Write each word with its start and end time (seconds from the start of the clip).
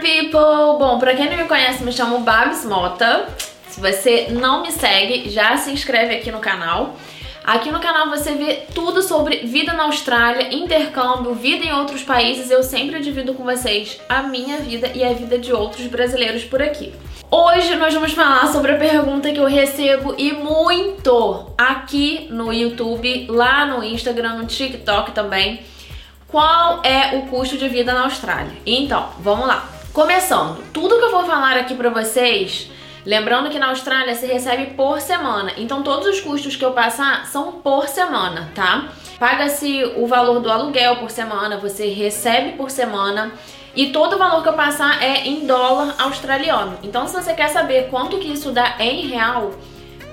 People! 0.00 0.78
Bom, 0.78 0.98
pra 0.98 1.14
quem 1.14 1.28
não 1.28 1.36
me 1.36 1.44
conhece, 1.44 1.82
me 1.82 1.92
chamo 1.92 2.20
Babs 2.20 2.64
Mota. 2.64 3.28
Se 3.68 3.80
você 3.80 4.28
não 4.30 4.62
me 4.62 4.70
segue, 4.72 5.28
já 5.30 5.56
se 5.56 5.70
inscreve 5.70 6.16
aqui 6.16 6.30
no 6.30 6.38
canal. 6.38 6.96
Aqui 7.44 7.70
no 7.70 7.78
canal 7.78 8.08
você 8.10 8.34
vê 8.34 8.62
tudo 8.74 9.02
sobre 9.02 9.46
vida 9.46 9.72
na 9.72 9.84
Austrália, 9.84 10.54
intercâmbio, 10.54 11.34
vida 11.34 11.64
em 11.64 11.72
outros 11.72 12.02
países. 12.02 12.50
Eu 12.50 12.62
sempre 12.62 13.00
divido 13.00 13.34
com 13.34 13.44
vocês 13.44 14.00
a 14.08 14.22
minha 14.22 14.58
vida 14.58 14.90
e 14.94 15.04
a 15.04 15.12
vida 15.12 15.38
de 15.38 15.52
outros 15.52 15.86
brasileiros 15.86 16.44
por 16.44 16.60
aqui. 16.60 16.92
Hoje 17.30 17.74
nós 17.76 17.94
vamos 17.94 18.12
falar 18.12 18.48
sobre 18.48 18.72
a 18.72 18.78
pergunta 18.78 19.30
que 19.30 19.38
eu 19.38 19.46
recebo 19.46 20.14
e 20.18 20.32
muito 20.32 21.52
aqui 21.56 22.26
no 22.30 22.52
YouTube, 22.52 23.26
lá 23.28 23.66
no 23.66 23.84
Instagram, 23.84 24.34
no 24.34 24.46
TikTok 24.46 25.12
também 25.12 25.64
qual 26.28 26.82
é 26.84 27.16
o 27.16 27.22
custo 27.28 27.56
de 27.56 27.68
vida 27.68 27.94
na 27.94 28.04
Austrália. 28.04 28.52
Então, 28.66 29.08
vamos 29.20 29.46
lá. 29.46 29.75
Começando, 29.96 30.62
tudo 30.74 30.98
que 30.98 31.04
eu 31.06 31.10
vou 31.10 31.24
falar 31.24 31.56
aqui 31.56 31.74
para 31.74 31.88
vocês, 31.88 32.70
lembrando 33.02 33.48
que 33.48 33.58
na 33.58 33.68
Austrália 33.68 34.14
se 34.14 34.26
recebe 34.26 34.74
por 34.74 35.00
semana. 35.00 35.52
Então, 35.56 35.82
todos 35.82 36.06
os 36.06 36.20
custos 36.20 36.54
que 36.54 36.62
eu 36.62 36.72
passar 36.72 37.24
são 37.24 37.52
por 37.52 37.88
semana, 37.88 38.52
tá? 38.54 38.90
Paga-se 39.18 39.94
o 39.96 40.06
valor 40.06 40.40
do 40.40 40.50
aluguel 40.50 40.96
por 40.96 41.10
semana, 41.10 41.56
você 41.56 41.88
recebe 41.88 42.58
por 42.58 42.70
semana. 42.70 43.32
E 43.74 43.86
todo 43.86 44.16
o 44.16 44.18
valor 44.18 44.42
que 44.42 44.50
eu 44.50 44.52
passar 44.52 45.02
é 45.02 45.26
em 45.26 45.46
dólar 45.46 45.94
australiano. 45.98 46.76
Então, 46.82 47.08
se 47.08 47.14
você 47.14 47.32
quer 47.32 47.48
saber 47.48 47.88
quanto 47.88 48.18
que 48.18 48.30
isso 48.30 48.52
dá 48.52 48.74
em 48.78 49.06
real, 49.06 49.54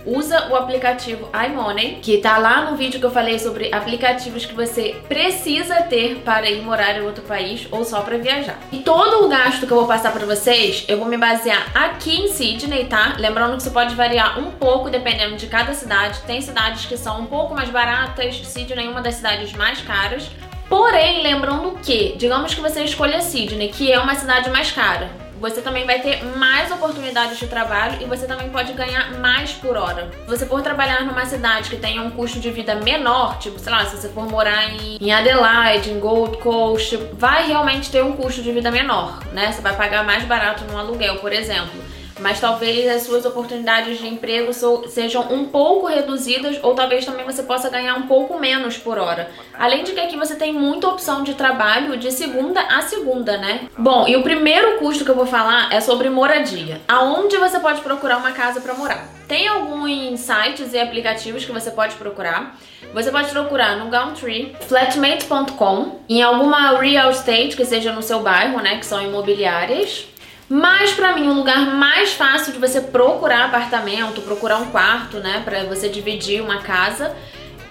usa 0.06 0.50
o 0.50 0.56
aplicativo 0.56 1.30
iMoney, 1.34 2.00
que 2.02 2.18
tá 2.18 2.38
lá 2.38 2.70
no 2.70 2.78
vídeo 2.78 3.00
que 3.00 3.06
eu 3.06 3.12
falei 3.12 3.40
sobre 3.40 3.74
aplicativos 3.74 4.46
que 4.46 4.54
você 4.54 4.96
precisa 5.08 5.82
ter 5.84 6.18
para 6.18 6.50
ir 6.50 6.62
morar 6.62 6.98
em 6.98 7.02
outro 7.02 7.24
país 7.24 7.68
ou 7.72 7.84
só 7.84 8.02
para 8.02 8.18
viajar. 8.18 8.60
E 8.72 8.80
todo 8.80 9.26
o 9.26 9.30
gasto 9.30 9.66
que 9.66 9.72
eu 9.72 9.78
vou 9.78 9.88
passar 9.88 10.12
para 10.12 10.26
vocês, 10.26 10.86
eu 10.88 10.98
vou 10.98 11.08
me 11.08 11.18
basear 11.18 11.72
aqui 11.74 12.22
em 12.22 12.28
Sydney, 12.28 12.86
tá? 12.86 13.16
Lembrando 13.18 13.56
que 13.56 13.62
isso 13.62 13.72
pode 13.72 13.96
variar 13.96 14.40
um 14.40 14.52
pouco 14.52 14.90
dependendo 14.90 15.36
de 15.36 15.48
cada 15.48 15.74
cidade. 15.74 16.20
Tem 16.26 16.42
cidades 16.42 16.86
que 16.86 16.98
são 16.98 17.22
um 17.22 17.26
pouco 17.26 17.54
mais 17.54 17.70
baratas, 17.70 18.36
Sydney 18.46 18.86
é 18.86 18.90
uma 18.90 19.02
das 19.02 19.16
cidades 19.16 19.54
mais 19.54 19.82
caras. 19.82 20.30
Porém, 20.70 21.22
lembrando 21.22 21.78
que, 21.84 22.16
digamos 22.18 22.54
que 22.54 22.62
você 22.62 22.84
escolha 22.84 23.22
Sydney, 23.22 23.70
que 23.70 23.92
é 23.92 24.00
uma 24.00 24.16
cidade 24.16 24.50
mais 24.50 24.72
cara 24.72 25.23
você 25.40 25.62
também 25.62 25.86
vai 25.86 26.00
ter 26.00 26.24
mais 26.38 26.72
oportunidades 26.72 27.38
de 27.38 27.48
trabalho 27.48 28.02
e 28.02 28.06
você 28.06 28.26
também 28.26 28.50
pode 28.50 28.74
ganhar 28.74 29.20
mais 29.20 29.52
por 29.54 29.76
hora. 29.76 30.10
Você 30.28 30.46
for 30.46 30.62
trabalhar 30.62 31.06
numa 31.06 31.26
cidade 31.26 31.70
que 31.70 31.78
tenha 31.78 32.02
um 32.02 32.12
custo 32.12 32.40
de 32.40 32.50
vida 32.52 32.76
menor, 32.76 33.38
tipo, 33.40 33.60
sei 33.60 33.72
lá, 33.72 33.86
se 33.86 33.98
você 33.98 34.10
for 34.10 34.30
morar 34.30 34.70
em 34.70 35.12
Adelaide, 35.12 35.92
em 35.92 36.00
Gold 36.00 36.38
Coast, 36.38 36.98
vai 37.14 37.48
realmente 37.48 37.92
ter 37.92 38.04
um 38.04 38.14
custo 38.14 38.42
de 38.42 38.52
vida 38.52 38.72
menor, 38.72 39.20
né? 39.34 39.52
Você 39.52 39.62
vai 39.62 39.76
pagar 39.76 40.04
mais 40.04 40.24
barato 40.24 40.64
no 40.66 40.78
aluguel, 40.78 41.18
por 41.18 41.32
exemplo 41.32 41.93
mas 42.20 42.40
talvez 42.40 42.90
as 42.90 43.04
suas 43.04 43.26
oportunidades 43.26 43.98
de 43.98 44.08
emprego 44.08 44.52
sejam 44.88 45.34
um 45.34 45.46
pouco 45.46 45.88
reduzidas 45.88 46.60
ou 46.62 46.76
talvez 46.76 47.06
também 47.06 47.26
você 47.26 47.44
possa 47.44 47.70
ganhar 47.70 47.96
um 47.96 48.08
pouco 48.08 48.40
menos 48.40 48.78
por 48.78 48.98
hora. 48.98 49.30
Além 49.58 49.84
de 49.84 49.92
que 49.92 50.00
aqui 50.00 50.16
você 50.16 50.36
tem 50.36 50.54
muita 50.54 50.88
opção 50.88 51.24
de 51.24 51.34
trabalho 51.34 51.98
de 51.98 52.12
segunda 52.12 52.62
a 52.62 52.82
segunda, 52.82 53.38
né? 53.38 53.68
Bom, 53.78 54.08
e 54.08 54.16
o 54.16 54.24
primeiro 54.24 54.78
custo 54.80 55.04
que 55.04 55.12
eu 55.12 55.16
vou 55.16 55.26
falar 55.26 55.74
é 55.74 55.80
sobre 55.80 56.10
moradia. 56.10 56.82
Aonde 56.88 57.38
você 57.38 57.60
pode 57.60 57.82
procurar 57.82 58.18
uma 58.18 58.32
casa 58.32 58.62
para 58.62 58.74
morar? 58.74 59.08
Tem 59.28 59.48
alguns 59.48 60.20
sites 60.20 60.74
e 60.74 60.80
aplicativos 60.80 61.46
que 61.46 61.52
você 61.52 61.72
pode 61.72 61.96
procurar. 61.96 62.58
Você 62.94 63.10
pode 63.10 63.30
procurar 63.32 63.78
no 63.78 63.90
Gumtree, 63.90 64.56
flatmate.com, 64.68 66.00
em 66.08 66.22
alguma 66.22 66.80
real 66.80 67.10
estate 67.10 67.56
que 67.56 67.66
seja 67.66 67.92
no 67.92 68.04
seu 68.04 68.20
bairro, 68.20 68.60
né, 68.62 68.78
que 68.78 68.86
são 68.86 69.02
imobiliárias. 69.02 70.08
Mas 70.56 70.94
para 70.94 71.14
mim 71.14 71.28
o 71.30 71.34
lugar 71.34 71.76
mais 71.78 72.14
fácil 72.14 72.54
de 72.54 72.60
você 72.60 72.80
procurar 72.80 73.46
apartamento, 73.46 74.22
procurar 74.22 74.60
um 74.60 74.68
quarto, 74.68 75.18
né, 75.18 75.42
para 75.44 75.64
você 75.64 75.90
dividir 75.90 76.44
uma 76.44 76.62
casa 76.62 77.12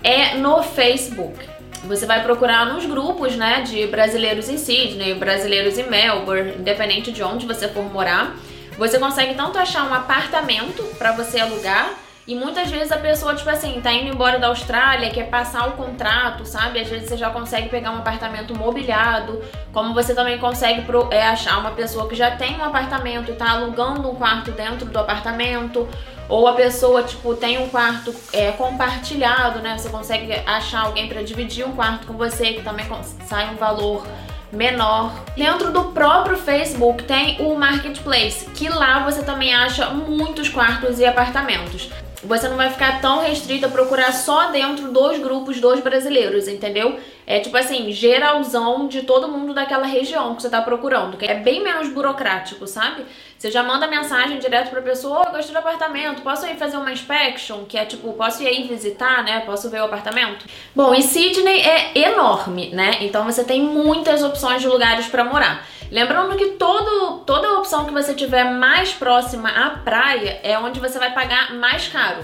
é 0.02 0.34
no 0.34 0.64
Facebook. 0.64 1.48
Você 1.84 2.06
vai 2.06 2.24
procurar 2.24 2.66
nos 2.66 2.84
grupos, 2.84 3.36
né, 3.36 3.60
de 3.60 3.86
brasileiros 3.86 4.48
em 4.48 4.58
Sydney, 4.58 5.14
brasileiros 5.14 5.78
em 5.78 5.88
Melbourne, 5.88 6.56
independente 6.58 7.12
de 7.12 7.22
onde 7.22 7.46
você 7.46 7.68
for 7.68 7.84
morar. 7.84 8.34
Você 8.76 8.98
consegue 8.98 9.34
tanto 9.34 9.60
achar 9.60 9.88
um 9.88 9.94
apartamento 9.94 10.82
para 10.98 11.12
você 11.12 11.38
alugar 11.38 11.88
e 12.26 12.36
muitas 12.36 12.70
vezes 12.70 12.92
a 12.92 12.98
pessoa, 12.98 13.34
tipo 13.34 13.50
assim, 13.50 13.80
tá 13.80 13.92
indo 13.92 14.14
embora 14.14 14.38
da 14.38 14.46
Austrália, 14.46 15.10
quer 15.10 15.28
passar 15.28 15.68
o 15.68 15.72
contrato, 15.72 16.46
sabe? 16.46 16.80
Às 16.80 16.88
vezes 16.88 17.08
você 17.08 17.16
já 17.16 17.30
consegue 17.30 17.68
pegar 17.68 17.90
um 17.90 17.98
apartamento 17.98 18.56
mobiliado, 18.56 19.42
como 19.72 19.92
você 19.92 20.14
também 20.14 20.38
consegue 20.38 20.82
pro, 20.82 21.08
é, 21.10 21.26
achar 21.26 21.58
uma 21.58 21.72
pessoa 21.72 22.08
que 22.08 22.14
já 22.14 22.30
tem 22.30 22.56
um 22.56 22.64
apartamento 22.64 23.32
e 23.32 23.34
tá 23.34 23.50
alugando 23.50 24.08
um 24.08 24.14
quarto 24.14 24.52
dentro 24.52 24.86
do 24.86 24.98
apartamento, 25.00 25.88
ou 26.28 26.46
a 26.46 26.52
pessoa, 26.52 27.02
tipo, 27.02 27.34
tem 27.34 27.58
um 27.58 27.68
quarto 27.68 28.14
é, 28.32 28.52
compartilhado, 28.52 29.58
né? 29.58 29.76
Você 29.76 29.88
consegue 29.88 30.32
achar 30.46 30.82
alguém 30.82 31.08
para 31.08 31.22
dividir 31.22 31.66
um 31.66 31.72
quarto 31.72 32.06
com 32.06 32.14
você, 32.14 32.52
que 32.52 32.62
também 32.62 32.86
sai 33.26 33.52
um 33.52 33.56
valor 33.56 34.06
menor. 34.52 35.12
Dentro 35.36 35.72
do 35.72 35.86
próprio 35.86 36.36
Facebook 36.36 37.02
tem 37.02 37.40
o 37.40 37.56
Marketplace, 37.56 38.48
que 38.50 38.68
lá 38.68 39.00
você 39.00 39.24
também 39.24 39.52
acha 39.52 39.90
muitos 39.90 40.48
quartos 40.48 41.00
e 41.00 41.04
apartamentos 41.04 41.90
você 42.24 42.48
não 42.48 42.56
vai 42.56 42.70
ficar 42.70 43.00
tão 43.00 43.20
restrito 43.20 43.66
a 43.66 43.68
procurar 43.68 44.12
só 44.12 44.50
dentro 44.50 44.92
dos 44.92 45.18
grupos 45.18 45.60
dos 45.60 45.80
brasileiros, 45.80 46.46
entendeu? 46.46 46.98
É 47.26 47.40
tipo 47.40 47.56
assim, 47.56 47.90
geralzão 47.92 48.88
de 48.88 49.02
todo 49.02 49.28
mundo 49.28 49.54
daquela 49.54 49.86
região 49.86 50.34
que 50.34 50.42
você 50.42 50.50
tá 50.50 50.60
procurando. 50.60 51.16
Que 51.16 51.26
é 51.26 51.34
bem 51.34 51.62
menos 51.62 51.88
burocrático, 51.88 52.66
sabe? 52.66 53.04
Você 53.38 53.50
já 53.50 53.62
manda 53.62 53.86
mensagem 53.86 54.38
direto 54.38 54.70
pra 54.70 54.80
pessoa, 54.82 55.22
oh, 55.22 55.28
eu 55.28 55.32
gostei 55.32 55.52
do 55.52 55.58
apartamento, 55.58 56.22
posso 56.22 56.46
ir 56.46 56.54
fazer 56.56 56.76
uma 56.76 56.92
inspection? 56.92 57.64
Que 57.64 57.76
é 57.76 57.84
tipo, 57.84 58.12
posso 58.12 58.42
ir 58.42 58.46
aí 58.46 58.62
visitar, 58.68 59.24
né? 59.24 59.40
Posso 59.40 59.68
ver 59.68 59.80
o 59.80 59.84
apartamento? 59.84 60.46
Bom, 60.74 60.94
e 60.94 61.02
Sydney 61.02 61.60
é 61.60 61.98
enorme, 61.98 62.70
né? 62.70 62.98
Então 63.00 63.24
você 63.24 63.42
tem 63.42 63.62
muitas 63.62 64.22
opções 64.22 64.60
de 64.60 64.68
lugares 64.68 65.06
para 65.06 65.24
morar. 65.24 65.66
Lembrando 65.92 66.38
que 66.38 66.52
todo, 66.52 67.18
toda 67.26 67.58
opção 67.58 67.84
que 67.84 67.92
você 67.92 68.14
tiver 68.14 68.44
mais 68.44 68.94
próxima 68.94 69.50
à 69.50 69.68
praia 69.68 70.40
é 70.42 70.58
onde 70.58 70.80
você 70.80 70.98
vai 70.98 71.12
pagar 71.12 71.52
mais 71.52 71.86
caro. 71.86 72.22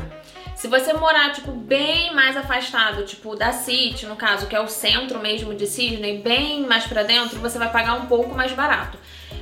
Se 0.56 0.66
você 0.68 0.94
morar, 0.94 1.32
tipo, 1.32 1.52
bem 1.52 2.14
mais 2.14 2.34
afastado, 2.34 3.04
tipo, 3.04 3.36
da 3.36 3.52
City, 3.52 4.06
no 4.06 4.16
caso, 4.16 4.46
que 4.46 4.56
é 4.56 4.60
o 4.60 4.68
centro 4.68 5.20
mesmo 5.20 5.54
de 5.54 5.66
Sydney, 5.66 6.22
bem 6.22 6.62
mais 6.62 6.86
para 6.86 7.02
dentro, 7.02 7.38
você 7.40 7.58
vai 7.58 7.70
pagar 7.70 7.92
um 7.96 8.06
pouco 8.06 8.34
mais 8.34 8.52
barato. 8.52 8.96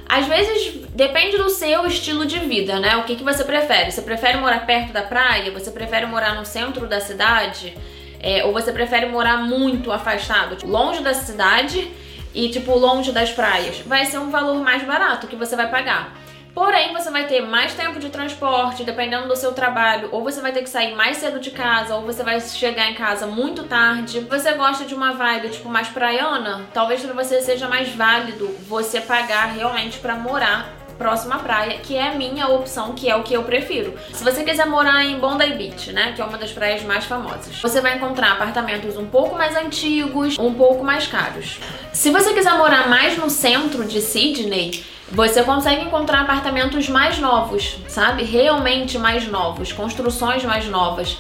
Às 0.09 0.27
vezes, 0.27 0.75
depende 0.89 1.39
do 1.39 1.49
seu 1.49 1.87
estilo 1.87 2.27
de 2.27 2.41
vida, 2.41 2.81
né? 2.81 2.97
O 2.97 3.05
que, 3.05 3.15
que 3.15 3.23
você 3.23 3.45
prefere? 3.45 3.93
Você 3.93 4.03
prefere 4.03 4.39
morar 4.39 4.67
perto 4.67 4.93
da 4.93 5.03
praia? 5.03 5.53
Você 5.53 5.71
prefere 5.71 6.05
morar 6.05 6.35
no 6.35 6.45
centro 6.45 6.89
da 6.89 7.01
cidade? 7.01 7.79
É, 8.19 8.45
ou 8.45 8.53
você 8.53 8.73
prefere 8.73 9.07
morar 9.07 9.37
muito 9.37 9.93
afastado, 9.93 10.57
tipo, 10.57 10.69
longe 10.69 11.01
da 11.01 11.15
cidade 11.15 11.89
e 12.37 12.51
tipo 12.51 12.79
longe 12.79 13.11
das 13.11 13.31
praias, 13.31 13.81
vai 13.81 14.05
ser 14.05 14.19
um 14.19 14.31
valor 14.31 14.63
mais 14.63 14.85
barato 14.85 15.27
que 15.27 15.35
você 15.35 15.57
vai 15.57 15.69
pagar. 15.69 16.13
Porém, 16.55 16.91
você 16.95 17.11
vai 17.11 17.27
ter 17.27 17.43
mais 17.43 17.75
tempo 17.75 17.99
de 17.99 18.09
transporte, 18.09 18.83
dependendo 18.83 19.29
do 19.29 19.37
seu 19.37 19.53
trabalho, 19.53 20.09
ou 20.11 20.23
você 20.23 20.41
vai 20.41 20.53
ter 20.53 20.63
que 20.63 20.71
sair 20.71 20.95
mais 20.95 21.19
cedo 21.19 21.39
de 21.39 21.51
casa, 21.51 21.95
ou 21.95 22.03
você 22.03 22.23
vai 22.23 22.41
chegar 22.41 22.91
em 22.91 22.95
casa 22.95 23.27
muito 23.27 23.65
tarde. 23.65 24.21
Você 24.21 24.53
gosta 24.53 24.87
de 24.87 24.95
uma 24.95 25.13
vibe 25.13 25.51
tipo 25.51 25.69
mais 25.69 25.89
praiana? 25.89 26.65
Talvez 26.73 27.03
para 27.03 27.13
você 27.13 27.43
seja 27.43 27.69
mais 27.69 27.91
válido 27.91 28.47
você 28.67 29.03
pagar 29.03 29.53
realmente 29.53 29.99
para 29.99 30.15
morar 30.15 30.76
próxima 30.97 31.37
à 31.37 31.39
praia, 31.39 31.79
que 31.79 31.97
é 31.97 32.09
a 32.09 32.15
minha 32.15 32.49
opção, 32.49 32.93
que 32.93 33.09
é 33.09 33.17
o 33.17 33.23
que 33.23 33.35
eu 33.35 33.43
prefiro. 33.43 33.95
Se 34.13 34.25
você 34.25 34.43
quiser 34.43 34.67
morar 34.67 35.05
em 35.05 35.19
Bondi 35.19 35.53
Beach, 35.53 35.93
né, 35.93 36.13
que 36.15 36.21
é 36.21 36.25
uma 36.25 36.39
das 36.39 36.53
praias 36.53 36.83
mais 36.83 37.05
famosas, 37.05 37.61
você 37.61 37.81
vai 37.81 37.97
encontrar 37.97 38.33
apartamentos 38.33 38.97
um 38.97 39.07
pouco 39.07 39.37
mais 39.37 39.57
antigos, 39.57 40.39
um 40.39 40.55
pouco 40.55 40.85
mais 40.85 41.07
caros. 41.07 41.59
Se 41.93 42.11
você 42.11 42.33
quiser 42.33 42.55
morar 42.55 42.89
mais 42.89 43.17
no 43.17 43.31
centro 43.31 43.85
de 43.85 44.01
Sydney, 44.01 44.85
você 45.11 45.43
consegue 45.43 45.83
encontrar 45.83 46.23
apartamentos 46.23 46.89
mais 46.89 47.19
novos, 47.19 47.79
sabe? 47.89 48.25
Realmente 48.25 48.99
mais 48.99 49.29
novos, 49.29 49.73
construções 49.73 50.45
mais 50.45 50.67
novas. 50.67 51.13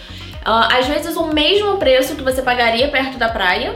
Uh, 0.46 0.78
às 0.78 0.86
vezes 0.86 1.16
o 1.16 1.26
mesmo 1.26 1.76
preço 1.76 2.14
que 2.14 2.22
você 2.22 2.40
pagaria 2.40 2.88
perto 2.88 3.18
da 3.18 3.28
praia, 3.28 3.74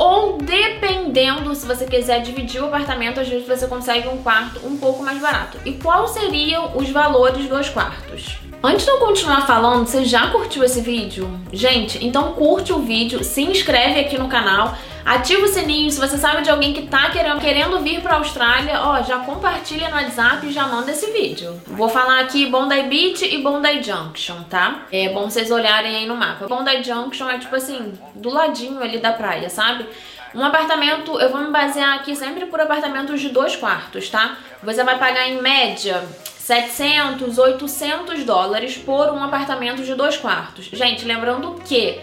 ou 0.00 0.38
dependendo, 0.38 1.54
se 1.54 1.66
você 1.66 1.84
quiser 1.84 2.22
dividir 2.22 2.62
o 2.62 2.68
apartamento, 2.68 3.20
às 3.20 3.28
vezes 3.28 3.46
você 3.46 3.66
consegue 3.66 4.08
um 4.08 4.16
quarto 4.22 4.58
um 4.66 4.78
pouco 4.78 5.02
mais 5.02 5.20
barato. 5.20 5.58
E 5.62 5.74
quais 5.74 6.12
seriam 6.12 6.74
os 6.74 6.88
valores 6.88 7.46
dos 7.46 7.68
quartos? 7.68 8.38
Antes 8.62 8.86
de 8.86 8.90
eu 8.90 8.96
continuar 8.96 9.46
falando, 9.46 9.86
você 9.86 10.02
já 10.06 10.28
curtiu 10.28 10.64
esse 10.64 10.80
vídeo? 10.80 11.30
Gente, 11.52 12.02
então 12.02 12.32
curte 12.32 12.72
o 12.72 12.78
vídeo, 12.78 13.22
se 13.22 13.42
inscreve 13.42 14.00
aqui 14.00 14.16
no 14.16 14.26
canal, 14.26 14.74
ativa 15.04 15.44
o 15.44 15.48
sininho, 15.48 15.90
se 15.90 15.98
você 15.98 16.16
sabe 16.16 16.42
de 16.42 16.50
alguém 16.50 16.72
que 16.72 16.86
tá 16.86 17.10
querendo, 17.10 17.40
querendo 17.40 17.80
vir 17.80 18.00
pra 18.00 18.16
Austrália, 18.16 18.80
ó, 18.82 19.02
já 19.02 19.18
compartilha 19.18 19.88
no 19.88 19.96
WhatsApp 19.96 20.46
e 20.46 20.52
já 20.52 20.66
manda 20.66 20.90
esse 20.90 21.10
vídeo. 21.10 21.60
Vou 21.66 21.88
falar 21.88 22.20
aqui 22.20 22.46
Bondi 22.46 22.82
Beach 22.82 23.24
e 23.24 23.38
Bondi 23.38 23.82
Junction, 23.82 24.42
tá? 24.44 24.82
É 24.92 25.08
bom 25.08 25.28
vocês 25.28 25.50
olharem 25.50 25.96
aí 25.96 26.06
no 26.06 26.16
mapa. 26.16 26.46
Bondi 26.46 26.82
Junction 26.82 27.28
é 27.28 27.38
tipo 27.38 27.54
assim, 27.56 27.92
do 28.14 28.30
ladinho 28.30 28.82
ali 28.82 28.98
da 28.98 29.12
praia, 29.12 29.48
sabe? 29.48 29.86
Um 30.34 30.44
apartamento, 30.44 31.18
eu 31.18 31.28
vou 31.28 31.40
me 31.40 31.50
basear 31.50 31.96
aqui 31.96 32.14
sempre 32.14 32.46
por 32.46 32.60
apartamentos 32.60 33.20
de 33.20 33.30
dois 33.30 33.56
quartos, 33.56 34.08
tá? 34.08 34.36
Você 34.62 34.84
vai 34.84 34.96
pagar 34.96 35.28
em 35.28 35.42
média 35.42 36.04
700, 36.24 37.38
800 37.38 38.24
dólares 38.24 38.76
por 38.76 39.10
um 39.10 39.22
apartamento 39.22 39.82
de 39.82 39.94
dois 39.94 40.16
quartos. 40.16 40.66
Gente, 40.66 41.04
lembrando 41.04 41.60
que 41.64 42.00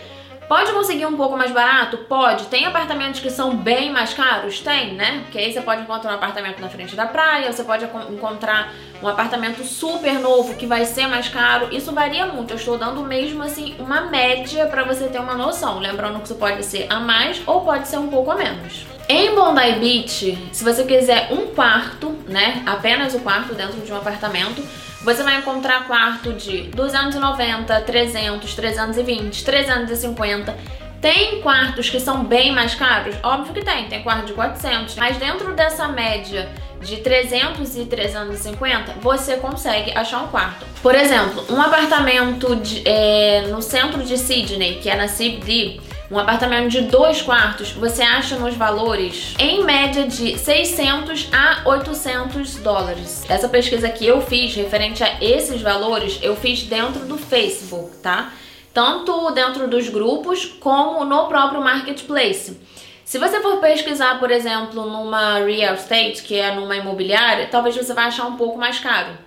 Pode 0.48 0.72
conseguir 0.72 1.06
um 1.06 1.18
pouco 1.18 1.36
mais 1.36 1.52
barato? 1.52 1.98
Pode. 1.98 2.46
Tem 2.46 2.66
apartamentos 2.66 3.20
que 3.20 3.30
são 3.30 3.58
bem 3.58 3.92
mais 3.92 4.14
caros? 4.14 4.62
Tem, 4.62 4.94
né? 4.94 5.20
Porque 5.24 5.38
aí 5.38 5.52
você 5.52 5.60
pode 5.60 5.82
encontrar 5.82 6.12
um 6.12 6.16
apartamento 6.16 6.62
na 6.62 6.70
frente 6.70 6.96
da 6.96 7.06
praia, 7.06 7.52
você 7.52 7.66
pode 7.66 7.84
encontrar 8.10 8.74
um 9.04 9.08
apartamento 9.10 9.62
super 9.66 10.14
novo 10.20 10.56
que 10.56 10.66
vai 10.66 10.86
ser 10.86 11.06
mais 11.08 11.28
caro. 11.28 11.68
Isso 11.76 11.92
varia 11.92 12.26
muito. 12.26 12.52
Eu 12.52 12.58
estou 12.58 12.78
dando 12.78 13.04
mesmo 13.04 13.44
assim 13.44 13.76
uma 13.78 14.02
média 14.02 14.66
para 14.68 14.86
você 14.86 15.08
ter 15.08 15.20
uma 15.20 15.36
noção. 15.36 15.80
Lembrando 15.80 16.20
que 16.20 16.26
isso 16.26 16.36
pode 16.36 16.64
ser 16.64 16.88
a 16.90 16.98
mais 16.98 17.42
ou 17.46 17.62
pode 17.62 17.86
ser 17.90 17.98
um 17.98 18.08
pouco 18.08 18.32
a 18.32 18.36
menos. 18.36 18.86
Em 19.10 19.36
Bondi 19.36 19.74
Beach, 19.80 20.50
se 20.54 20.64
você 20.64 20.86
quiser 20.86 21.28
um 21.32 21.48
quarto, 21.48 22.10
né? 22.26 22.64
Apenas 22.66 23.14
o 23.14 23.20
quarto 23.20 23.54
dentro 23.54 23.82
de 23.82 23.92
um 23.92 23.98
apartamento, 23.98 24.62
você 25.02 25.24
vai 25.24 25.38
encontrar 25.38 25.86
quarto 25.86 26.34
de 26.34 26.64
290, 26.64 27.82
300, 27.82 28.56
320, 28.56 29.44
350. 29.44 30.56
Tem 31.00 31.42
quartos 31.42 31.90
que 31.90 32.00
são 32.00 32.24
bem 32.24 32.52
mais 32.52 32.74
caros? 32.74 33.16
Óbvio 33.22 33.54
que 33.54 33.64
tem, 33.64 33.88
tem 33.88 34.02
quarto 34.02 34.26
de 34.26 34.34
400. 34.34 34.96
Mas 34.96 35.18
dentro 35.18 35.54
dessa 35.54 35.88
média 35.88 36.50
de 36.82 36.98
300 36.98 37.76
e 37.78 37.86
350, 37.86 38.94
você 39.02 39.38
consegue 39.38 39.92
achar 39.96 40.24
um 40.24 40.28
quarto. 40.28 40.66
Por 40.82 40.96
exemplo, 40.96 41.46
um 41.50 41.62
apartamento 41.62 42.56
de, 42.56 42.82
é, 42.88 43.48
no 43.50 43.62
centro 43.62 44.04
de 44.04 44.18
Sydney, 44.18 44.80
que 44.82 44.90
é 44.90 44.96
na 44.96 45.08
CBD, 45.08 45.80
um 46.10 46.18
apartamento 46.18 46.70
de 46.70 46.82
dois 46.82 47.22
quartos 47.22 47.72
você 47.72 48.02
acha 48.02 48.38
nos 48.38 48.56
valores 48.56 49.36
em 49.38 49.64
média 49.64 50.08
de 50.08 50.38
600 50.38 51.30
a 51.34 51.68
800 51.70 52.56
dólares. 52.58 53.26
Essa 53.30 53.50
pesquisa 53.50 53.90
que 53.90 54.06
eu 54.06 54.22
fiz 54.22 54.56
referente 54.56 55.04
a 55.04 55.22
esses 55.22 55.62
valores, 55.62 56.18
eu 56.22 56.36
fiz 56.36 56.64
dentro 56.64 57.06
do 57.06 57.18
Facebook, 57.18 57.98
tá? 57.98 58.32
Tanto 58.74 59.32
dentro 59.32 59.68
dos 59.68 59.90
grupos 59.90 60.46
como 60.46 61.04
no 61.04 61.28
próprio 61.28 61.62
marketplace. 61.62 62.58
Se 63.04 63.18
você 63.18 63.42
for 63.42 63.58
pesquisar, 63.58 64.20
por 64.20 64.32
exemplo, 64.32 64.86
numa 64.86 65.40
real 65.40 65.76
estate, 65.76 66.24
que 66.24 66.36
é 66.36 66.54
numa 66.54 66.76
imobiliária, 66.76 67.48
talvez 67.48 67.76
você 67.76 67.94
vai 67.94 68.06
achar 68.06 68.26
um 68.26 68.36
pouco 68.38 68.58
mais 68.58 68.80
caro. 68.80 69.18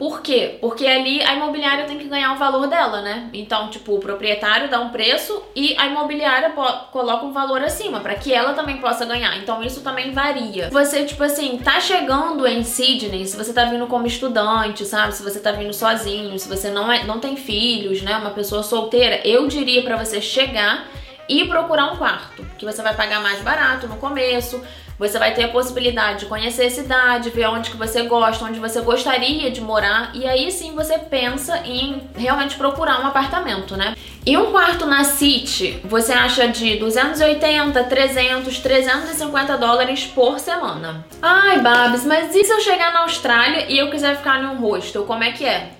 Por 0.00 0.22
quê? 0.22 0.56
Porque 0.62 0.86
ali 0.86 1.22
a 1.22 1.34
imobiliária 1.34 1.84
tem 1.84 1.98
que 1.98 2.08
ganhar 2.08 2.32
o 2.32 2.38
valor 2.38 2.66
dela, 2.66 3.02
né? 3.02 3.28
Então, 3.34 3.68
tipo, 3.68 3.94
o 3.94 3.98
proprietário 3.98 4.70
dá 4.70 4.80
um 4.80 4.88
preço 4.88 5.42
e 5.54 5.76
a 5.76 5.88
imobiliária 5.88 6.54
coloca 6.90 7.26
um 7.26 7.32
valor 7.32 7.62
acima 7.62 8.00
para 8.00 8.14
que 8.14 8.32
ela 8.32 8.54
também 8.54 8.78
possa 8.78 9.04
ganhar. 9.04 9.36
Então, 9.36 9.62
isso 9.62 9.82
também 9.82 10.10
varia. 10.10 10.70
Você, 10.70 11.04
tipo 11.04 11.22
assim, 11.22 11.58
tá 11.58 11.78
chegando 11.80 12.46
em 12.46 12.64
Sydney, 12.64 13.26
se 13.26 13.36
você 13.36 13.52
tá 13.52 13.66
vindo 13.66 13.86
como 13.88 14.06
estudante, 14.06 14.86
sabe? 14.86 15.14
Se 15.14 15.22
você 15.22 15.38
tá 15.38 15.52
vindo 15.52 15.74
sozinho, 15.74 16.38
se 16.38 16.48
você 16.48 16.70
não 16.70 16.90
é, 16.90 17.04
não 17.04 17.20
tem 17.20 17.36
filhos, 17.36 18.00
né? 18.00 18.16
Uma 18.16 18.30
pessoa 18.30 18.62
solteira, 18.62 19.20
eu 19.22 19.46
diria 19.48 19.82
para 19.82 20.02
você 20.02 20.18
chegar 20.18 20.88
e 21.28 21.44
procurar 21.44 21.92
um 21.92 21.96
quarto, 21.96 22.42
que 22.56 22.64
você 22.64 22.80
vai 22.80 22.94
pagar 22.94 23.20
mais 23.20 23.42
barato 23.42 23.86
no 23.86 23.96
começo, 23.98 24.64
você 25.00 25.18
vai 25.18 25.32
ter 25.32 25.44
a 25.44 25.48
possibilidade 25.48 26.20
de 26.20 26.26
conhecer 26.26 26.66
a 26.66 26.70
cidade, 26.70 27.30
ver 27.30 27.48
onde 27.48 27.70
que 27.70 27.76
você 27.78 28.02
gosta, 28.02 28.44
onde 28.44 28.60
você 28.60 28.82
gostaria 28.82 29.50
de 29.50 29.58
morar 29.58 30.10
e 30.12 30.26
aí 30.26 30.52
sim 30.52 30.74
você 30.74 30.98
pensa 30.98 31.62
em 31.64 32.02
realmente 32.14 32.54
procurar 32.56 33.00
um 33.00 33.06
apartamento, 33.06 33.78
né? 33.78 33.96
E 34.26 34.36
um 34.36 34.52
quarto 34.52 34.84
na 34.84 35.02
City, 35.02 35.80
você 35.84 36.12
acha 36.12 36.46
de 36.48 36.76
280, 36.76 37.82
300, 37.82 38.58
350 38.58 39.56
dólares 39.56 40.04
por 40.04 40.38
semana. 40.38 41.02
Ai, 41.22 41.60
Babs, 41.60 42.04
mas 42.04 42.34
e 42.34 42.44
se 42.44 42.52
eu 42.52 42.60
chegar 42.60 42.92
na 42.92 43.00
Austrália 43.00 43.72
e 43.72 43.78
eu 43.78 43.90
quiser 43.90 44.18
ficar 44.18 44.42
num 44.42 44.60
hostel, 44.60 45.04
como 45.04 45.24
é 45.24 45.32
que 45.32 45.46
é? 45.46 45.70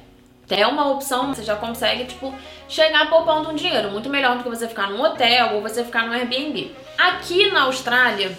É 0.48 0.66
uma 0.66 0.90
opção, 0.90 1.34
você 1.34 1.44
já 1.44 1.54
consegue, 1.56 2.06
tipo, 2.06 2.34
chegar 2.66 3.10
poupando 3.10 3.50
um 3.50 3.54
dinheiro. 3.54 3.90
Muito 3.90 4.08
melhor 4.08 4.38
do 4.38 4.42
que 4.42 4.48
você 4.48 4.66
ficar 4.66 4.88
num 4.88 5.00
hotel 5.00 5.56
ou 5.56 5.60
você 5.60 5.84
ficar 5.84 6.06
no 6.06 6.12
Airbnb. 6.14 6.74
Aqui 6.98 7.50
na 7.52 7.64
Austrália, 7.64 8.36